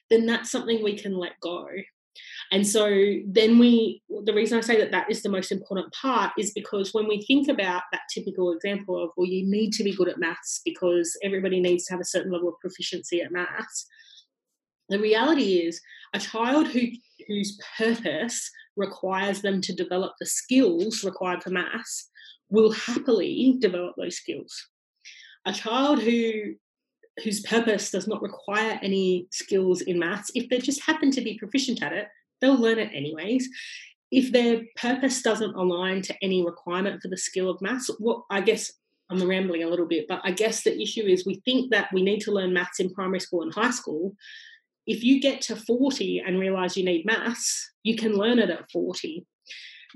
[0.09, 1.67] then that's something we can let go.
[2.53, 6.33] And so then we, the reason I say that that is the most important part
[6.37, 9.95] is because when we think about that typical example of, well, you need to be
[9.95, 13.87] good at maths because everybody needs to have a certain level of proficiency at maths.
[14.89, 15.81] The reality is
[16.13, 16.89] a child who,
[17.29, 22.11] whose purpose requires them to develop the skills required for maths
[22.49, 24.67] will happily develop those skills.
[25.47, 26.55] A child who
[27.25, 31.39] whose purpose does not require any skills in maths, if they just happen to be
[31.39, 32.09] proficient at it,
[32.41, 33.49] they'll learn it anyways.
[34.11, 38.41] If their purpose doesn't align to any requirement for the skill of maths, what I
[38.41, 38.73] guess
[39.11, 42.03] I'm rambling a little bit, but I guess the issue is we think that we
[42.03, 44.15] need to learn maths in primary school and high school.
[44.87, 48.71] If you get to 40 and realize you need maths, you can learn it at
[48.71, 49.25] 40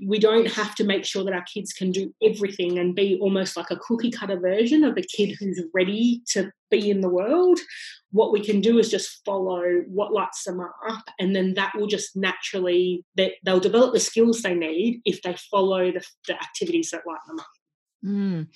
[0.03, 3.55] we don't have to make sure that our kids can do everything and be almost
[3.55, 7.59] like a cookie cutter version of a kid who's ready to be in the world.
[8.11, 11.87] What we can do is just follow what lights them up, and then that will
[11.87, 16.91] just naturally that they'll develop the skills they need if they follow the, the activities
[16.91, 17.47] that light them up.
[18.05, 18.47] Mm.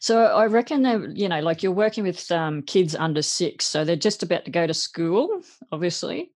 [0.00, 3.84] So I reckon that you know, like you're working with um, kids under six, so
[3.84, 5.40] they're just about to go to school,
[5.72, 6.30] obviously.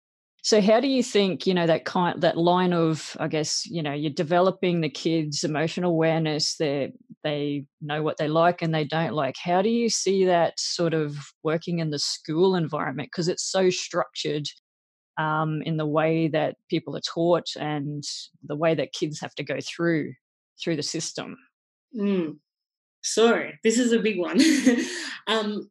[0.47, 3.83] So how do you think, you know, that kind that line of, I guess, you
[3.83, 6.93] know, you're developing the kids' emotional awareness, they
[7.25, 9.35] they know what they like and they don't like.
[9.43, 13.09] How do you see that sort of working in the school environment?
[13.11, 14.47] Because it's so structured
[15.19, 18.05] um, in the way that people are taught and
[18.45, 20.13] the way that kids have to go through
[20.63, 21.37] through the system.
[21.93, 22.37] Mm.
[23.03, 24.41] So this is a big one.
[25.27, 25.69] um,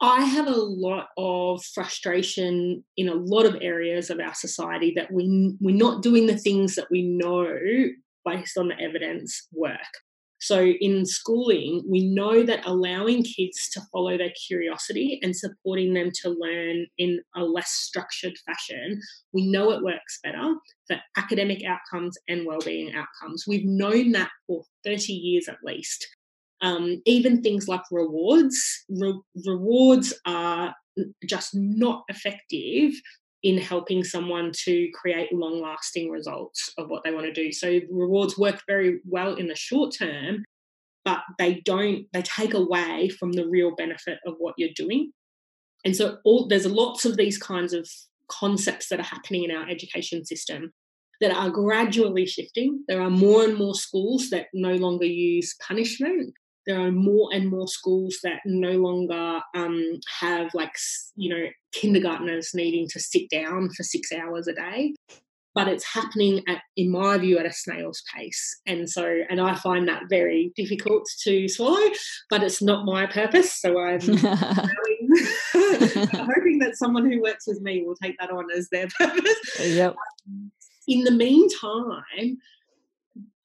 [0.00, 5.10] I have a lot of frustration in a lot of areas of our society that
[5.10, 7.46] we we're not doing the things that we know
[8.24, 9.78] based on the evidence work.
[10.40, 16.10] So in schooling, we know that allowing kids to follow their curiosity and supporting them
[16.22, 19.00] to learn in a less structured fashion,
[19.32, 20.56] we know it works better
[20.88, 23.44] for academic outcomes and well-being outcomes.
[23.46, 26.08] We've known that for 30 years at least.
[26.62, 30.74] Um, even things like rewards, re- rewards are
[31.26, 32.92] just not effective
[33.42, 37.50] in helping someone to create long lasting results of what they want to do.
[37.50, 40.44] So rewards work very well in the short term,
[41.04, 45.12] but they don't, they take away from the real benefit of what you're doing.
[45.84, 47.88] And so all, there's lots of these kinds of
[48.28, 50.72] concepts that are happening in our education system
[51.20, 52.84] that are gradually shifting.
[52.86, 56.34] There are more and more schools that no longer use punishment
[56.66, 60.74] there are more and more schools that no longer um, have like
[61.16, 64.94] you know kindergartners needing to sit down for six hours a day
[65.54, 68.60] but it's happening at, in my view, at a snail's pace.
[68.66, 71.90] And so, and I find that very difficult to swallow,
[72.30, 73.52] but it's not my purpose.
[73.60, 74.18] So I'm hoping
[76.60, 79.60] that someone who works with me will take that on as their purpose.
[79.60, 79.94] Yep.
[80.88, 82.38] in the meantime,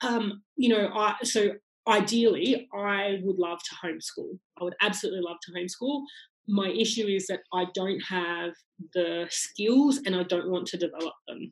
[0.02, 1.56] um, you know, I so
[1.88, 4.38] ideally I would love to homeschool.
[4.60, 6.04] I would absolutely love to homeschool.
[6.48, 8.52] My issue is that I don't have
[8.94, 11.52] the skills and I don't want to develop them.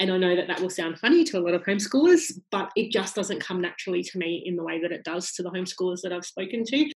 [0.00, 2.90] And I know that that will sound funny to a lot of homeschoolers, but it
[2.90, 6.00] just doesn't come naturally to me in the way that it does to the homeschoolers
[6.02, 6.90] that I've spoken to.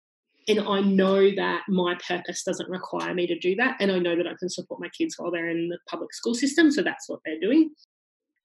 [0.48, 3.78] And I know that my purpose doesn't require me to do that.
[3.80, 6.34] And I know that I can support my kids while they're in the public school
[6.34, 6.72] system.
[6.72, 7.72] So that's what they're doing.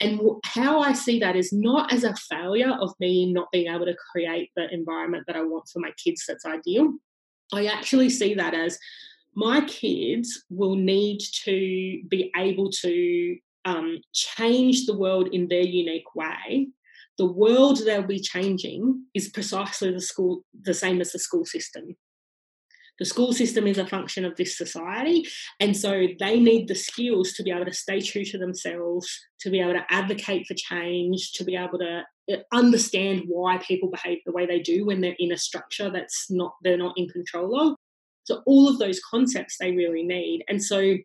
[0.02, 3.86] And how I see that is not as a failure of me not being able
[3.86, 6.94] to create the environment that I want for my kids that's ideal.
[7.52, 8.78] I actually see that as
[9.34, 16.14] my kids will need to be able to um, change the world in their unique
[16.16, 16.68] way.
[17.18, 21.96] The world they'll be changing is precisely the school, the same as the school system.
[22.98, 25.24] The school system is a function of this society,
[25.58, 29.08] and so they need the skills to be able to stay true to themselves,
[29.40, 33.90] to be able to advocate for change, to be able to uh, understand why people
[33.90, 37.08] behave the way they do when they're in a structure that's not they're not in
[37.08, 37.76] control of.
[38.24, 40.96] So all of those concepts they really need, and so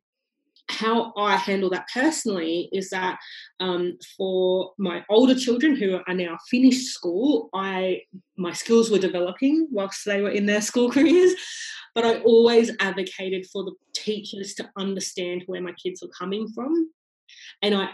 [0.70, 3.18] how I handle that personally is that
[3.60, 8.02] um, for my older children who are now finished school, I
[8.38, 11.34] my skills were developing whilst they were in their school careers,
[11.96, 16.92] but I always advocated for the teachers to understand where my kids were coming from,
[17.62, 17.90] and I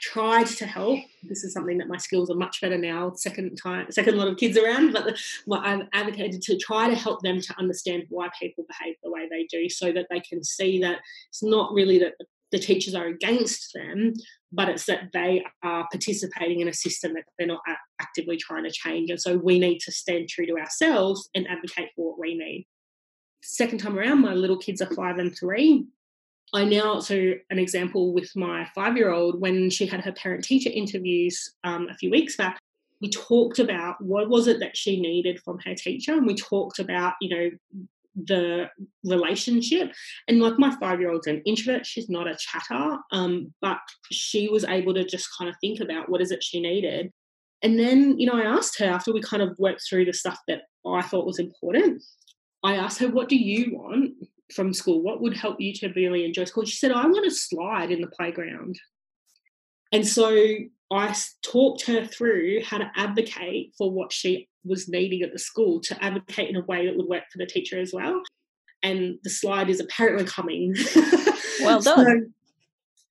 [0.00, 0.98] tried to help.
[1.22, 3.12] This is something that my skills are much better now.
[3.14, 5.18] Second time, second lot of kids around, but
[5.52, 9.46] I've advocated to try to help them to understand why people behave the way they
[9.50, 10.98] do, so that they can see that
[11.28, 12.14] it's not really that
[12.52, 14.14] the teachers are against them,
[14.52, 17.60] but it's that they are participating in a system that they're not
[18.00, 19.10] actively trying to change.
[19.10, 22.66] And so we need to stand true to ourselves and advocate for what we need.
[23.42, 25.86] Second time around, my little kids are five and three.
[26.54, 30.44] I now, so an example with my five year old, when she had her parent
[30.44, 32.58] teacher interviews um, a few weeks back,
[33.00, 36.12] we talked about what was it that she needed from her teacher.
[36.12, 37.50] And we talked about, you know,
[38.14, 38.70] the
[39.04, 39.92] relationship.
[40.26, 43.78] And like my five year old's an introvert, she's not a chatter, um, but
[44.10, 47.12] she was able to just kind of think about what is it she needed.
[47.62, 50.38] And then, you know, I asked her after we kind of worked through the stuff
[50.48, 52.02] that I thought was important.
[52.62, 54.12] I asked her, What do you want?
[54.54, 55.02] From school?
[55.02, 56.64] What would help you to really enjoy school?
[56.64, 58.78] She said, I want to slide in the playground.
[59.92, 60.36] And so
[60.90, 65.80] I talked her through how to advocate for what she was needing at the school
[65.80, 68.22] to advocate in a way that would work for the teacher as well.
[68.82, 70.74] And the slide is apparently coming.
[71.60, 72.04] Well done.
[72.04, 72.20] so,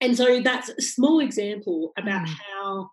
[0.01, 2.29] and so that's a small example about mm.
[2.29, 2.91] how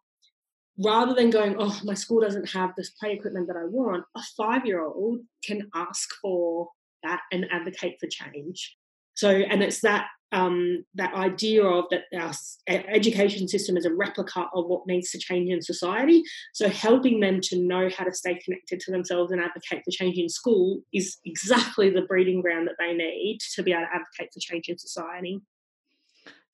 [0.78, 4.22] rather than going, oh, my school doesn't have this play equipment that I want, a
[4.36, 6.70] five year old can ask for
[7.02, 8.76] that and advocate for change.
[9.14, 12.32] So, and it's that um, that idea of that our
[12.66, 16.22] education system is a replica of what needs to change in society.
[16.54, 20.16] So, helping them to know how to stay connected to themselves and advocate for change
[20.16, 24.32] in school is exactly the breeding ground that they need to be able to advocate
[24.32, 25.40] for change in society.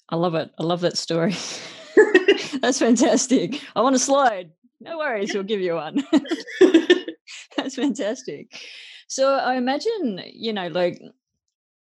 [0.09, 0.51] I love it.
[0.59, 1.36] I love that story.
[2.61, 3.62] That's fantastic.
[3.74, 4.51] I want a slide.
[4.80, 6.05] No worries, we'll give you one.
[7.57, 8.53] That's fantastic.
[9.09, 11.00] So I imagine, you know, like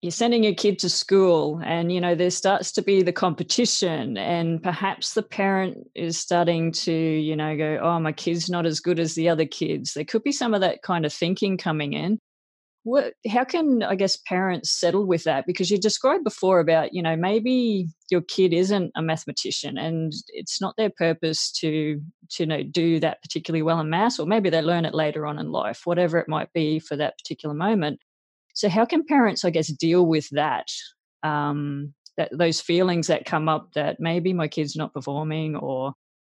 [0.00, 4.16] you're sending your kid to school and you know there starts to be the competition
[4.16, 8.80] and perhaps the parent is starting to you know go oh my kid's not as
[8.80, 9.92] good as the other kids.
[9.92, 12.18] There could be some of that kind of thinking coming in
[12.82, 15.46] what how can i guess parents settle with that?
[15.46, 20.60] Because you described before about you know maybe your kid isn't a mathematician and it's
[20.60, 22.00] not their purpose to
[22.30, 25.26] to you know do that particularly well in maths or maybe they learn it later
[25.26, 28.00] on in life whatever it might be for that particular moment.
[28.54, 30.68] So how can parents i guess deal with that
[31.22, 35.92] um that those feelings that come up that maybe my kid's not performing or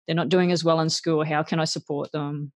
[0.07, 1.22] they're not doing as well in school?
[1.24, 2.53] How can i support them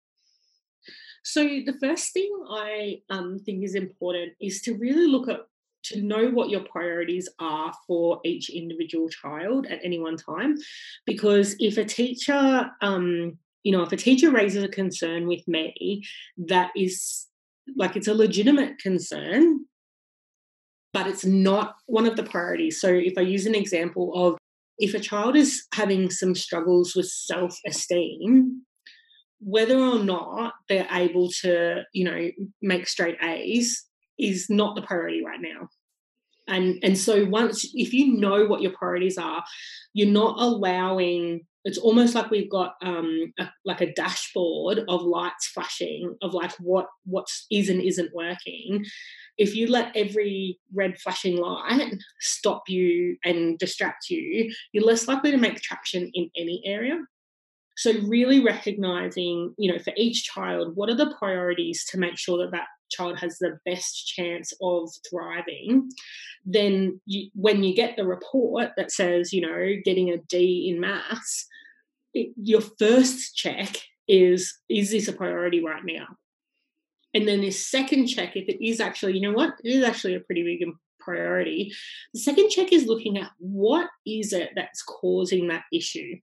[1.25, 5.39] so the first thing I um, think is important is to really look at
[5.85, 10.55] to know what your priorities are for each individual child at any one time,
[11.05, 16.03] because if a teacher, um, you know, if a teacher raises a concern with me
[16.37, 17.25] that is
[17.75, 19.65] like it's a legitimate concern,
[20.93, 22.79] but it's not one of the priorities.
[22.79, 24.37] So if I use an example of
[24.77, 28.61] if a child is having some struggles with self esteem,
[29.45, 32.31] whether or not they're able to, you know,
[32.63, 33.85] make straight A's
[34.17, 35.69] is not the priority right now.
[36.47, 39.43] and and so once if you know what your priorities are
[39.93, 45.47] you're not allowing it's almost like we've got um, a, like a dashboard of lights
[45.47, 48.85] flashing of like what what is and isn't working
[49.37, 55.31] if you let every red flashing light stop you and distract you you're less likely
[55.31, 56.97] to make traction in any area
[57.77, 62.37] so really recognizing you know for each child what are the priorities to make sure
[62.37, 65.89] that that child has the best chance of thriving,
[66.45, 70.79] then you, when you get the report that says, you know, getting a D in
[70.79, 71.47] maths,
[72.13, 73.75] it, your first check
[74.07, 76.05] is, is this a priority right now?
[77.13, 80.15] And then this second check, if it is actually, you know what, it is actually
[80.15, 80.67] a pretty big
[80.99, 81.73] priority.
[82.13, 86.15] The second check is looking at what is it that's causing that issue.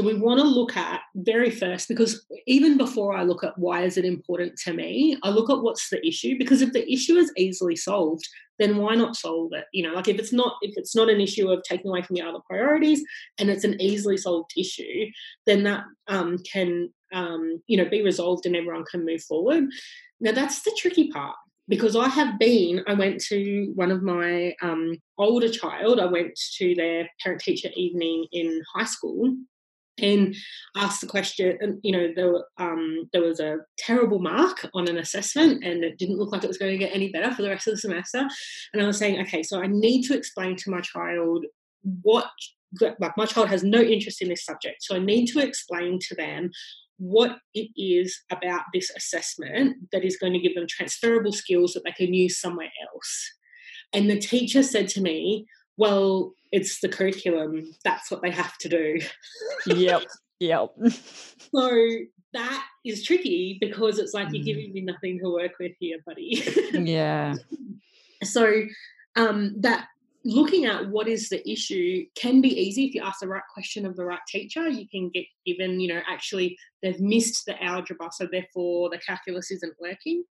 [0.00, 3.82] So we want to look at very first because even before I look at why
[3.82, 7.16] is it important to me, I look at what's the issue because if the issue
[7.16, 8.26] is easily solved,
[8.58, 9.66] then why not solve it?
[9.74, 12.16] You know, like if it's not if it's not an issue of taking away from
[12.16, 13.02] your other priorities
[13.38, 15.10] and it's an easily solved issue,
[15.44, 19.64] then that um, can um, you know be resolved and everyone can move forward.
[20.18, 21.36] Now that's the tricky part
[21.68, 26.40] because I have been, I went to one of my um, older child, I went
[26.56, 29.36] to their parent teacher evening in high school
[29.98, 30.34] and
[30.76, 34.98] asked the question and you know there, um, there was a terrible mark on an
[34.98, 37.48] assessment and it didn't look like it was going to get any better for the
[37.48, 38.26] rest of the semester.
[38.72, 41.44] And i was saying okay so i need to explain to my child
[42.02, 42.30] what
[42.80, 46.14] like my child has no interest in this subject so i need to explain to
[46.14, 46.50] them
[47.00, 51.82] what it is about this assessment that is going to give them transferable skills that
[51.82, 53.32] they can use somewhere else.
[53.94, 55.46] And the teacher said to me
[55.80, 57.74] well, it's the curriculum.
[57.84, 59.00] That's what they have to do.
[59.66, 60.02] yep.
[60.42, 60.70] Yep.
[61.54, 61.86] so
[62.32, 64.36] that is tricky because it's like mm.
[64.36, 66.42] you're giving me nothing to work with here, buddy.
[66.72, 67.34] yeah.
[68.22, 68.62] So
[69.16, 69.86] um, that
[70.24, 73.84] looking at what is the issue can be easy if you ask the right question
[73.84, 74.66] of the right teacher.
[74.68, 79.50] You can get given, you know, actually they've missed the algebra, so therefore the calculus
[79.50, 80.24] isn't working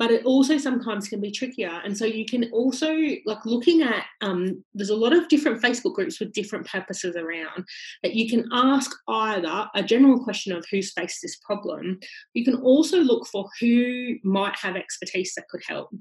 [0.00, 1.78] but it also sometimes can be trickier.
[1.84, 2.90] And so you can also
[3.26, 7.66] like looking at um, there's a lot of different Facebook groups with different purposes around
[8.02, 12.00] that you can ask either a general question of who's faced this problem.
[12.32, 15.94] You can also look for who might have expertise that could help.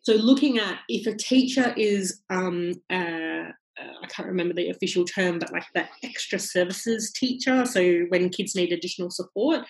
[0.00, 5.52] So looking at if a teacher is um, I can't remember the official term, but
[5.52, 7.66] like the extra services teacher.
[7.66, 9.66] So when kids need additional support,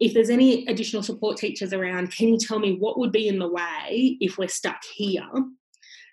[0.00, 3.38] if there's any additional support teachers around, can you tell me what would be in
[3.38, 5.28] the way if we're stuck here?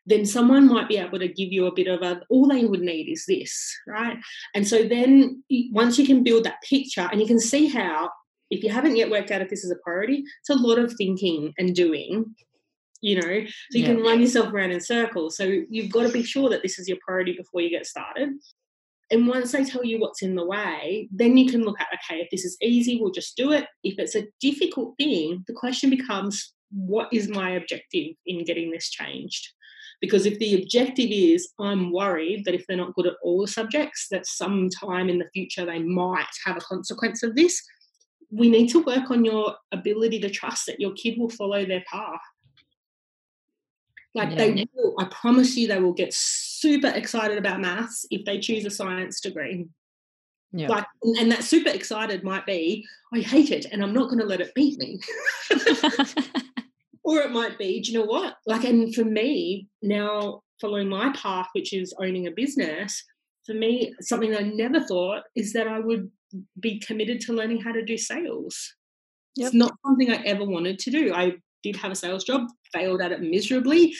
[0.05, 2.81] Then someone might be able to give you a bit of a, all they would
[2.81, 4.17] need is this, right?
[4.53, 8.09] And so then once you can build that picture and you can see how,
[8.49, 10.93] if you haven't yet worked out if this is a priority, it's a lot of
[10.93, 12.35] thinking and doing
[12.99, 13.93] you know so you yeah.
[13.93, 16.87] can run yourself around in circles so you've got to be sure that this is
[16.87, 18.29] your priority before you get started
[19.09, 22.21] and once they tell you what's in the way, then you can look at okay,
[22.21, 23.65] if this is easy, we'll just do it.
[23.83, 28.89] If it's a difficult thing, the question becomes what is my objective in getting this
[28.89, 29.49] changed?
[30.01, 33.47] Because if the objective is I'm worried that if they're not good at all the
[33.47, 37.61] subjects, that sometime in the future they might have a consequence of this,
[38.29, 41.83] we need to work on your ability to trust that your kid will follow their
[41.89, 42.19] path.
[44.17, 44.35] Like yeah.
[44.37, 48.65] they will, I promise you, they will get super excited about maths if they choose
[48.65, 49.67] a science degree.
[50.51, 50.69] Yeah.
[50.69, 54.25] Like, and that super excited might be, I hate it and I'm not going to
[54.25, 54.99] let it beat me.
[57.03, 58.37] or it might be, do you know what?
[58.47, 63.03] Like, and for me, now following my path, which is owning a business,
[63.45, 66.09] for me, something I never thought is that I would
[66.59, 68.73] be committed to learning how to do sales.
[69.35, 69.45] Yep.
[69.45, 71.13] It's not something I ever wanted to do.
[71.13, 73.93] I did have a sales job, failed at it miserably,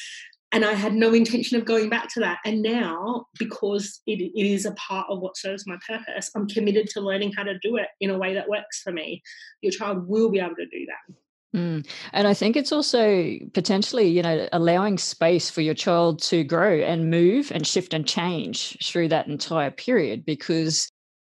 [0.51, 2.39] and I had no intention of going back to that.
[2.45, 6.87] And now, because it, it is a part of what serves my purpose, I'm committed
[6.91, 9.21] to learning how to do it in a way that works for me.
[9.61, 11.15] Your child will be able to do that.
[11.55, 11.87] Mm.
[12.13, 16.79] And I think it's also potentially, you know, allowing space for your child to grow
[16.79, 20.89] and move and shift and change through that entire period because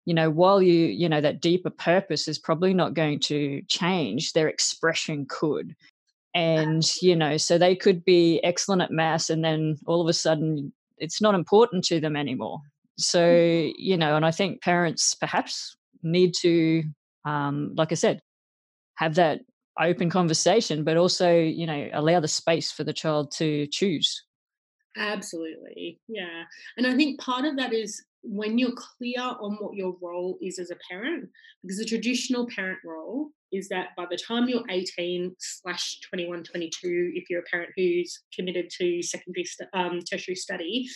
[0.06, 4.34] you know while you you know that deeper purpose is probably not going to change
[4.34, 5.76] their expression could
[6.36, 10.14] and you know so they could be excellent at maths and then all of a
[10.14, 12.60] sudden it's not important to them anymore
[12.98, 13.74] so mm.
[13.78, 16.84] you know and i think parents perhaps need to
[17.26, 18.22] um, like i said
[18.96, 19.42] have that
[19.80, 24.24] open conversation but also you know allow the space for the child to choose
[24.98, 26.44] absolutely yeah
[26.78, 30.60] and i think part of that is when you're clear on what your role is
[30.60, 31.30] as a parent
[31.64, 37.12] because the traditional parent role is that by the time you're 18 slash 21, 22,
[37.16, 40.88] if you're a parent who's committed to secondary, um, tertiary study,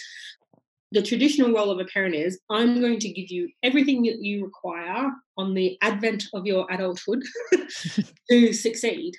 [0.91, 4.45] the traditional role of a parent is I'm going to give you everything that you
[4.45, 7.23] require on the advent of your adulthood
[8.29, 9.15] to succeed.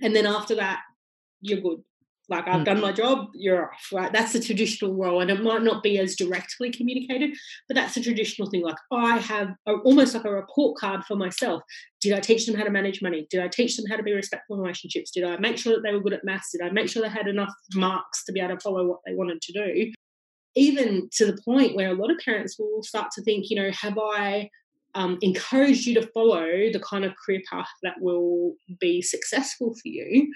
[0.00, 0.80] And then after that,
[1.40, 1.82] you're good.
[2.28, 2.64] Like I've mm.
[2.66, 4.12] done my job, you're off, right?
[4.12, 7.34] That's the traditional role, and it might not be as directly communicated,
[7.66, 8.62] but that's a traditional thing.
[8.62, 11.62] Like I have a, almost like a report card for myself.
[12.00, 13.26] Did I teach them how to manage money?
[13.30, 15.10] Did I teach them how to be respectful in relationships?
[15.10, 16.52] Did I make sure that they were good at maths?
[16.52, 19.14] Did I make sure they had enough marks to be able to follow what they
[19.14, 19.92] wanted to do?
[20.54, 23.70] Even to the point where a lot of parents will start to think, you know,
[23.70, 24.50] have I
[24.94, 29.88] um, encouraged you to follow the kind of career path that will be successful for
[29.88, 30.30] you?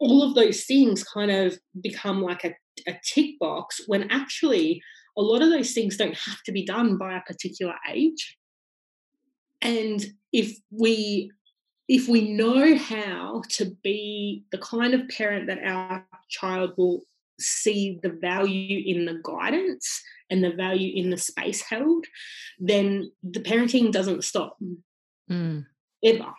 [0.00, 2.54] All of those things kind of become like a,
[2.86, 4.82] a tick box when actually
[5.16, 8.38] a lot of those things don't have to be done by a particular age
[9.60, 11.30] and if we
[11.88, 17.02] if we know how to be the kind of parent that our child will
[17.40, 22.04] see the value in the guidance and the value in the space held
[22.58, 24.56] then the parenting doesn't stop
[25.30, 25.64] mm.
[26.04, 26.32] ever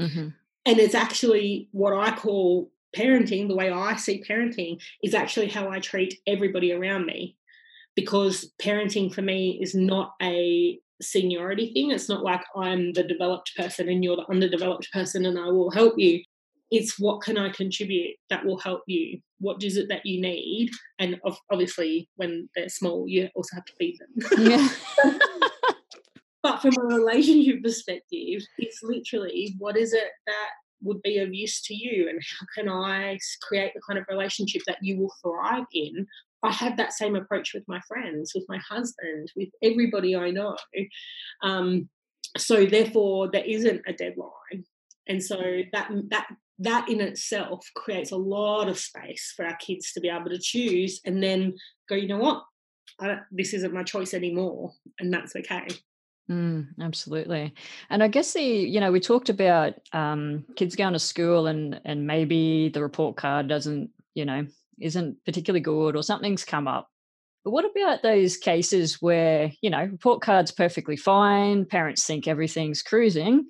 [0.00, 0.28] mm-hmm.
[0.64, 5.68] and it's actually what i call parenting, the way I see parenting, is actually how
[5.68, 7.36] I treat everybody around me.
[7.94, 11.90] Because parenting for me is not a seniority thing.
[11.90, 15.70] It's not like I'm the developed person and you're the underdeveloped person and I will
[15.70, 16.22] help you.
[16.70, 19.20] It's what can I contribute that will help you?
[19.38, 20.70] What is it that you need?
[20.98, 21.20] And
[21.50, 24.50] obviously, when they're small, you also have to feed them.
[24.50, 24.68] Yeah.
[26.42, 30.50] but from a relationship perspective, it's literally what is it that
[30.82, 34.62] would be of use to you and how can I create the kind of relationship
[34.66, 36.06] that you will thrive in.
[36.42, 40.56] I have that same approach with my friends, with my husband, with everybody I know.
[41.42, 41.88] Um,
[42.36, 44.64] so therefore, there isn't a deadline,
[45.08, 46.26] and so that that
[46.58, 50.38] that in itself creates a lot of space for our kids to be able to
[50.38, 51.54] choose, and then
[51.88, 52.42] go, you know what,
[53.30, 55.66] this isn't my choice anymore, and that's okay.
[56.30, 57.54] Mm, absolutely.
[57.88, 61.80] And I guess the, you know, we talked about um, kids going to school and
[61.84, 64.46] and maybe the report card doesn't, you know,
[64.80, 66.88] isn't particularly good or something's come up.
[67.44, 72.82] But what about those cases where, you know, report card's perfectly fine, parents think everything's
[72.82, 73.46] cruising?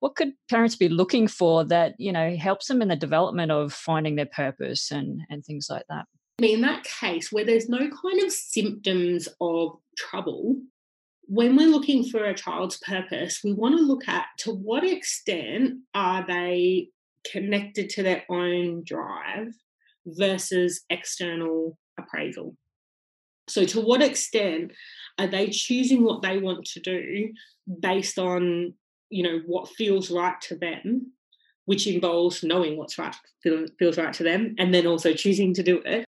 [0.00, 3.74] What could parents be looking for that, you know, helps them in the development of
[3.74, 6.06] finding their purpose and and things like that?
[6.38, 10.56] I mean, in that case where there's no kind of symptoms of trouble,
[11.26, 15.80] when we're looking for a child's purpose, we want to look at to what extent
[15.94, 16.88] are they
[17.30, 19.52] connected to their own drive
[20.06, 22.56] versus external appraisal.
[23.48, 24.72] So, to what extent
[25.18, 27.32] are they choosing what they want to do
[27.80, 28.74] based on,
[29.10, 31.12] you know, what feels right to them,
[31.64, 35.80] which involves knowing what's right feels right to them, and then also choosing to do
[35.84, 36.04] it,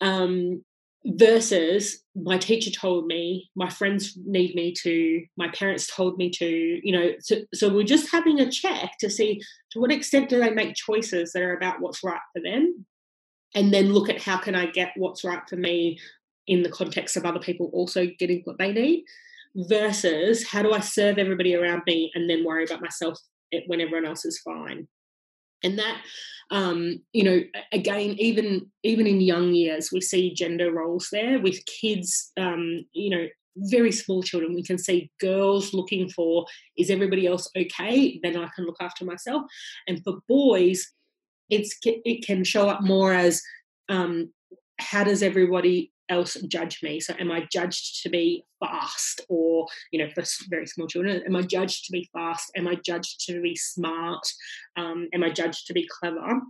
[0.00, 0.62] um,
[1.06, 6.80] versus my teacher told me my friends need me to my parents told me to
[6.82, 9.38] you know so, so we're just having a check to see
[9.70, 12.86] to what extent do they make choices that are about what's right for them
[13.54, 15.98] and then look at how can i get what's right for me
[16.46, 19.04] in the context of other people also getting what they need
[19.56, 23.18] versus how do i serve everybody around me and then worry about myself
[23.66, 24.88] when everyone else is fine
[25.62, 26.02] and that
[26.50, 27.40] um, you know
[27.72, 33.10] again even even in young years we see gender roles there with kids um, you
[33.10, 33.26] know
[33.56, 34.54] very small children.
[34.54, 36.46] We can see girls looking for
[36.76, 38.18] is everybody else okay?
[38.22, 39.42] Then i can look after myself.
[39.86, 40.90] And for boys
[41.50, 43.42] it's it can show up more as
[43.88, 44.32] um,
[44.78, 47.00] how does everybody else judge me?
[47.00, 51.36] So, am I judged to be fast, or you know, for very small children, am
[51.36, 52.50] I judged to be fast?
[52.56, 54.26] Am I judged to be smart?
[54.76, 56.40] Um, am I judged to be clever?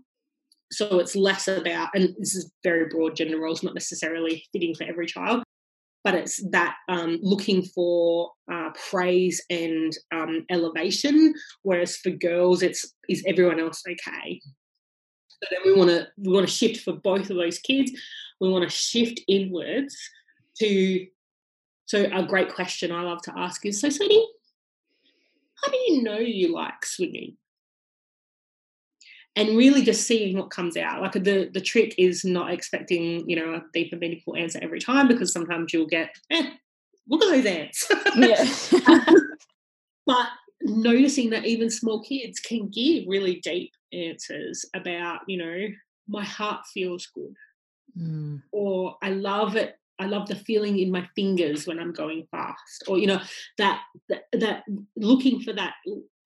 [0.73, 4.85] So it's less about, and this is very broad gender roles, not necessarily fitting for
[4.85, 5.45] every child,
[6.03, 11.33] but it's that um, looking for uh, praise and um, elevation.
[11.63, 14.41] Whereas for girls, it's is everyone else okay?
[15.45, 17.93] So then we want to we want to shift for both of those kids
[18.41, 19.97] we want to shift inwards
[20.59, 21.07] to
[21.87, 24.27] so a great question I love to ask is so sweetie,
[25.63, 27.37] how do you know you like swinging?
[29.37, 31.03] And really just seeing what comes out.
[31.03, 34.81] Like the the trick is not expecting, you know, a deep and meaningful answer every
[34.81, 36.51] time because sometimes you'll get, eh,
[37.09, 37.91] look at those ants.
[38.17, 38.45] Yeah.
[40.07, 40.29] but
[40.63, 45.69] noticing that even small kids can give really deep answers about, you know,
[46.09, 47.35] my heart feels good
[47.99, 48.43] mm.
[48.53, 49.77] or I love it.
[49.99, 53.21] I love the feeling in my fingers when I'm going fast, or you know
[53.59, 54.65] that that, that
[54.97, 55.75] looking for that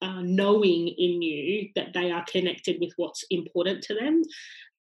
[0.01, 4.23] uh, knowing in you that they are connected with what's important to them,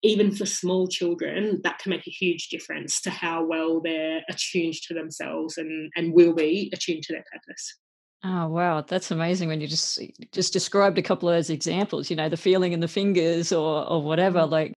[0.03, 4.75] even for small children, that can make a huge difference to how well they're attuned
[4.88, 7.77] to themselves and, and will be attuned to their purpose.
[8.24, 9.99] Oh wow, that's amazing when you just
[10.32, 13.88] just described a couple of those examples, you know, the feeling in the fingers or
[13.88, 14.39] or whatever.
[14.39, 14.51] Mm.
[14.51, 14.74] Like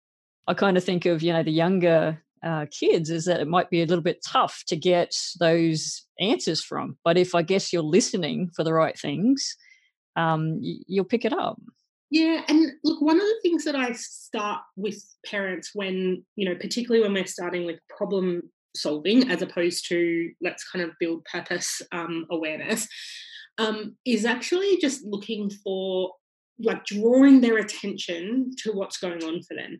[0.47, 3.69] I kind of think of, you know, the younger uh, kids is that it might
[3.69, 6.97] be a little bit tough to get those answers from.
[7.03, 9.55] But if I guess you're listening for the right things,
[10.15, 11.59] um, you'll pick it up.
[12.11, 16.55] Yeah, and look, one of the things that I start with parents when, you know,
[16.55, 21.81] particularly when we're starting with problem solving as opposed to let's kind of build purpose
[21.91, 22.87] um, awareness,
[23.59, 26.11] um, is actually just looking for
[26.59, 29.79] like drawing their attention to what's going on for them.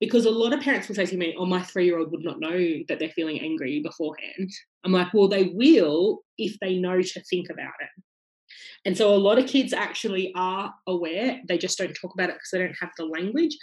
[0.00, 2.24] Because a lot of parents will say to me, Oh, my three year old would
[2.24, 4.50] not know that they're feeling angry beforehand.
[4.84, 8.02] I'm like, Well, they will if they know to think about it.
[8.84, 12.36] And so a lot of kids actually are aware, they just don't talk about it
[12.36, 13.56] because they don't have the language.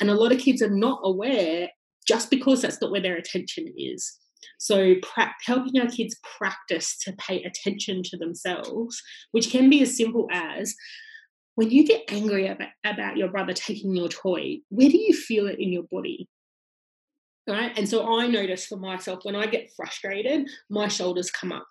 [0.00, 1.68] And a lot of kids are not aware
[2.06, 4.18] just because that's not where their attention is.
[4.58, 9.00] So, pra- helping our kids practice to pay attention to themselves,
[9.32, 10.74] which can be as simple as
[11.56, 15.46] when you get angry about, about your brother taking your toy, where do you feel
[15.46, 16.28] it in your body?
[17.46, 17.76] Right.
[17.76, 21.66] And so I notice for myself when I get frustrated, my shoulders come up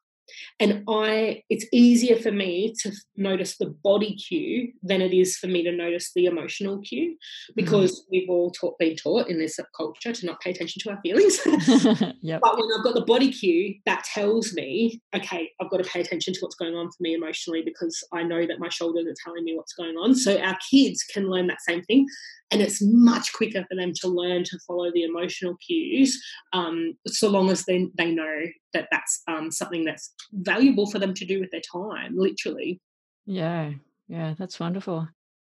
[0.60, 5.48] and i it's easier for me to notice the body cue than it is for
[5.48, 7.54] me to notice the emotional cue mm-hmm.
[7.56, 8.04] because mm.
[8.12, 11.40] we've all taught, been taught in this culture to not pay attention to our feelings
[12.22, 12.42] yep.
[12.42, 16.02] but when i've got the body cue that tells me okay i've got to pay
[16.02, 19.16] attention to what's going on for me emotionally because i know that my shoulders are
[19.24, 22.06] telling me what's going on so our kids can learn that same thing
[22.54, 26.22] and it's much quicker for them to learn to follow the emotional cues
[26.54, 28.42] um, so long as they, they know
[28.74, 32.80] that that's um, something that's valuable for them to do with their time literally.
[33.26, 33.72] Yeah
[34.08, 35.08] yeah that's wonderful.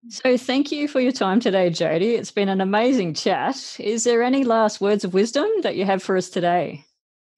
[0.06, 0.12] Mm.
[0.12, 3.76] So thank you for your time today Jodie it's been an amazing chat.
[3.78, 6.84] Is there any last words of wisdom that you have for us today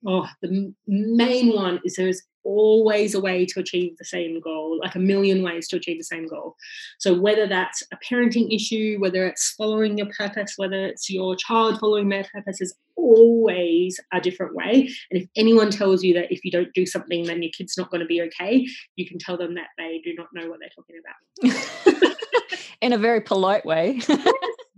[0.06, 4.94] oh the main one is there's always a way to achieve the same goal, like
[4.94, 6.56] a million ways to achieve the same goal.
[6.98, 11.80] So, whether that's a parenting issue, whether it's following your purpose, whether it's your child
[11.80, 14.88] following their purpose, is always a different way.
[15.10, 17.90] And if anyone tells you that if you don't do something, then your kid's not
[17.90, 20.70] going to be okay, you can tell them that they do not know what they're
[20.74, 22.14] talking about.
[22.80, 24.00] In a very polite way.
[24.08, 24.26] yes,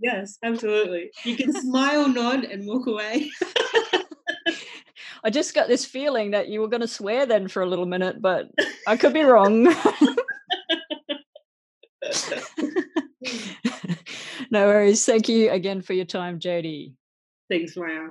[0.01, 1.11] yes, absolutely.
[1.25, 3.29] You can smile, nod, and walk away.
[5.23, 7.85] I just got this feeling that you were going to swear then for a little
[7.85, 8.47] minute, but
[8.85, 9.63] I could be wrong.
[14.51, 15.05] no worries.
[15.05, 16.93] Thank you again for your time, Jodie.
[17.49, 18.09] Thanks, Maya.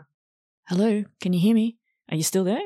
[0.69, 1.77] Hello, can you hear me?
[2.11, 2.61] Are you still there?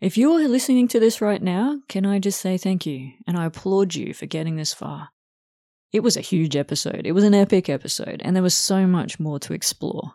[0.00, 3.46] If you're listening to this right now, can I just say thank you and I
[3.46, 5.08] applaud you for getting this far.
[5.92, 7.02] It was a huge episode.
[7.06, 10.12] It was an epic episode, and there was so much more to explore.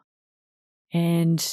[0.94, 1.44] And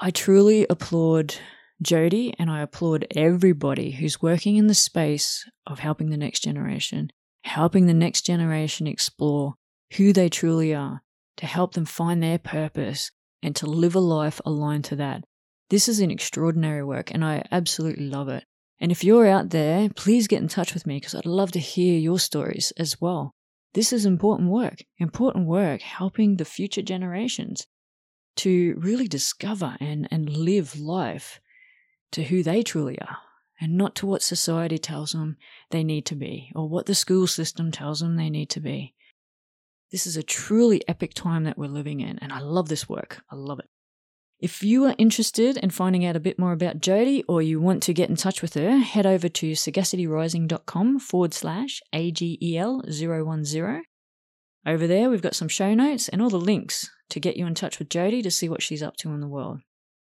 [0.00, 1.34] I truly applaud
[1.82, 7.10] Jodie and I applaud everybody who's working in the space of helping the next generation,
[7.42, 9.54] helping the next generation explore
[9.96, 11.02] who they truly are,
[11.38, 13.10] to help them find their purpose
[13.42, 15.24] and to live a life aligned to that.
[15.68, 18.44] This is an extraordinary work and I absolutely love it.
[18.78, 21.58] And if you're out there, please get in touch with me because I'd love to
[21.58, 23.34] hear your stories as well.
[23.74, 27.66] This is important work, important work helping the future generations
[28.38, 31.40] to really discover and, and live life
[32.12, 33.18] to who they truly are
[33.60, 35.36] and not to what society tells them
[35.70, 38.94] they need to be or what the school system tells them they need to be.
[39.90, 43.22] This is a truly epic time that we're living in, and I love this work.
[43.30, 43.68] I love it.
[44.38, 47.82] If you are interested in finding out a bit more about Jodie or you want
[47.84, 53.80] to get in touch with her, head over to sagacityrising.com forward slash AGEL010.
[54.66, 57.54] Over there, we've got some show notes and all the links to get you in
[57.54, 59.60] touch with Jodie to see what she's up to in the world.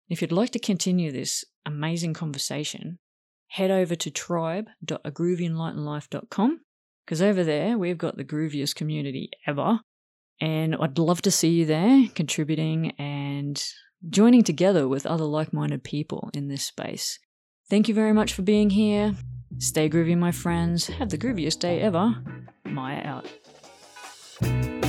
[0.09, 2.99] If you'd like to continue this amazing conversation,
[3.47, 6.61] head over to tribe.agroovyenlightenedlife.com
[7.05, 9.79] because over there we've got the grooviest community ever.
[10.39, 13.61] And I'd love to see you there contributing and
[14.09, 17.19] joining together with other like minded people in this space.
[17.69, 19.13] Thank you very much for being here.
[19.59, 20.87] Stay groovy, my friends.
[20.87, 22.15] Have the grooviest day ever.
[22.65, 23.21] Maya
[24.41, 24.80] out.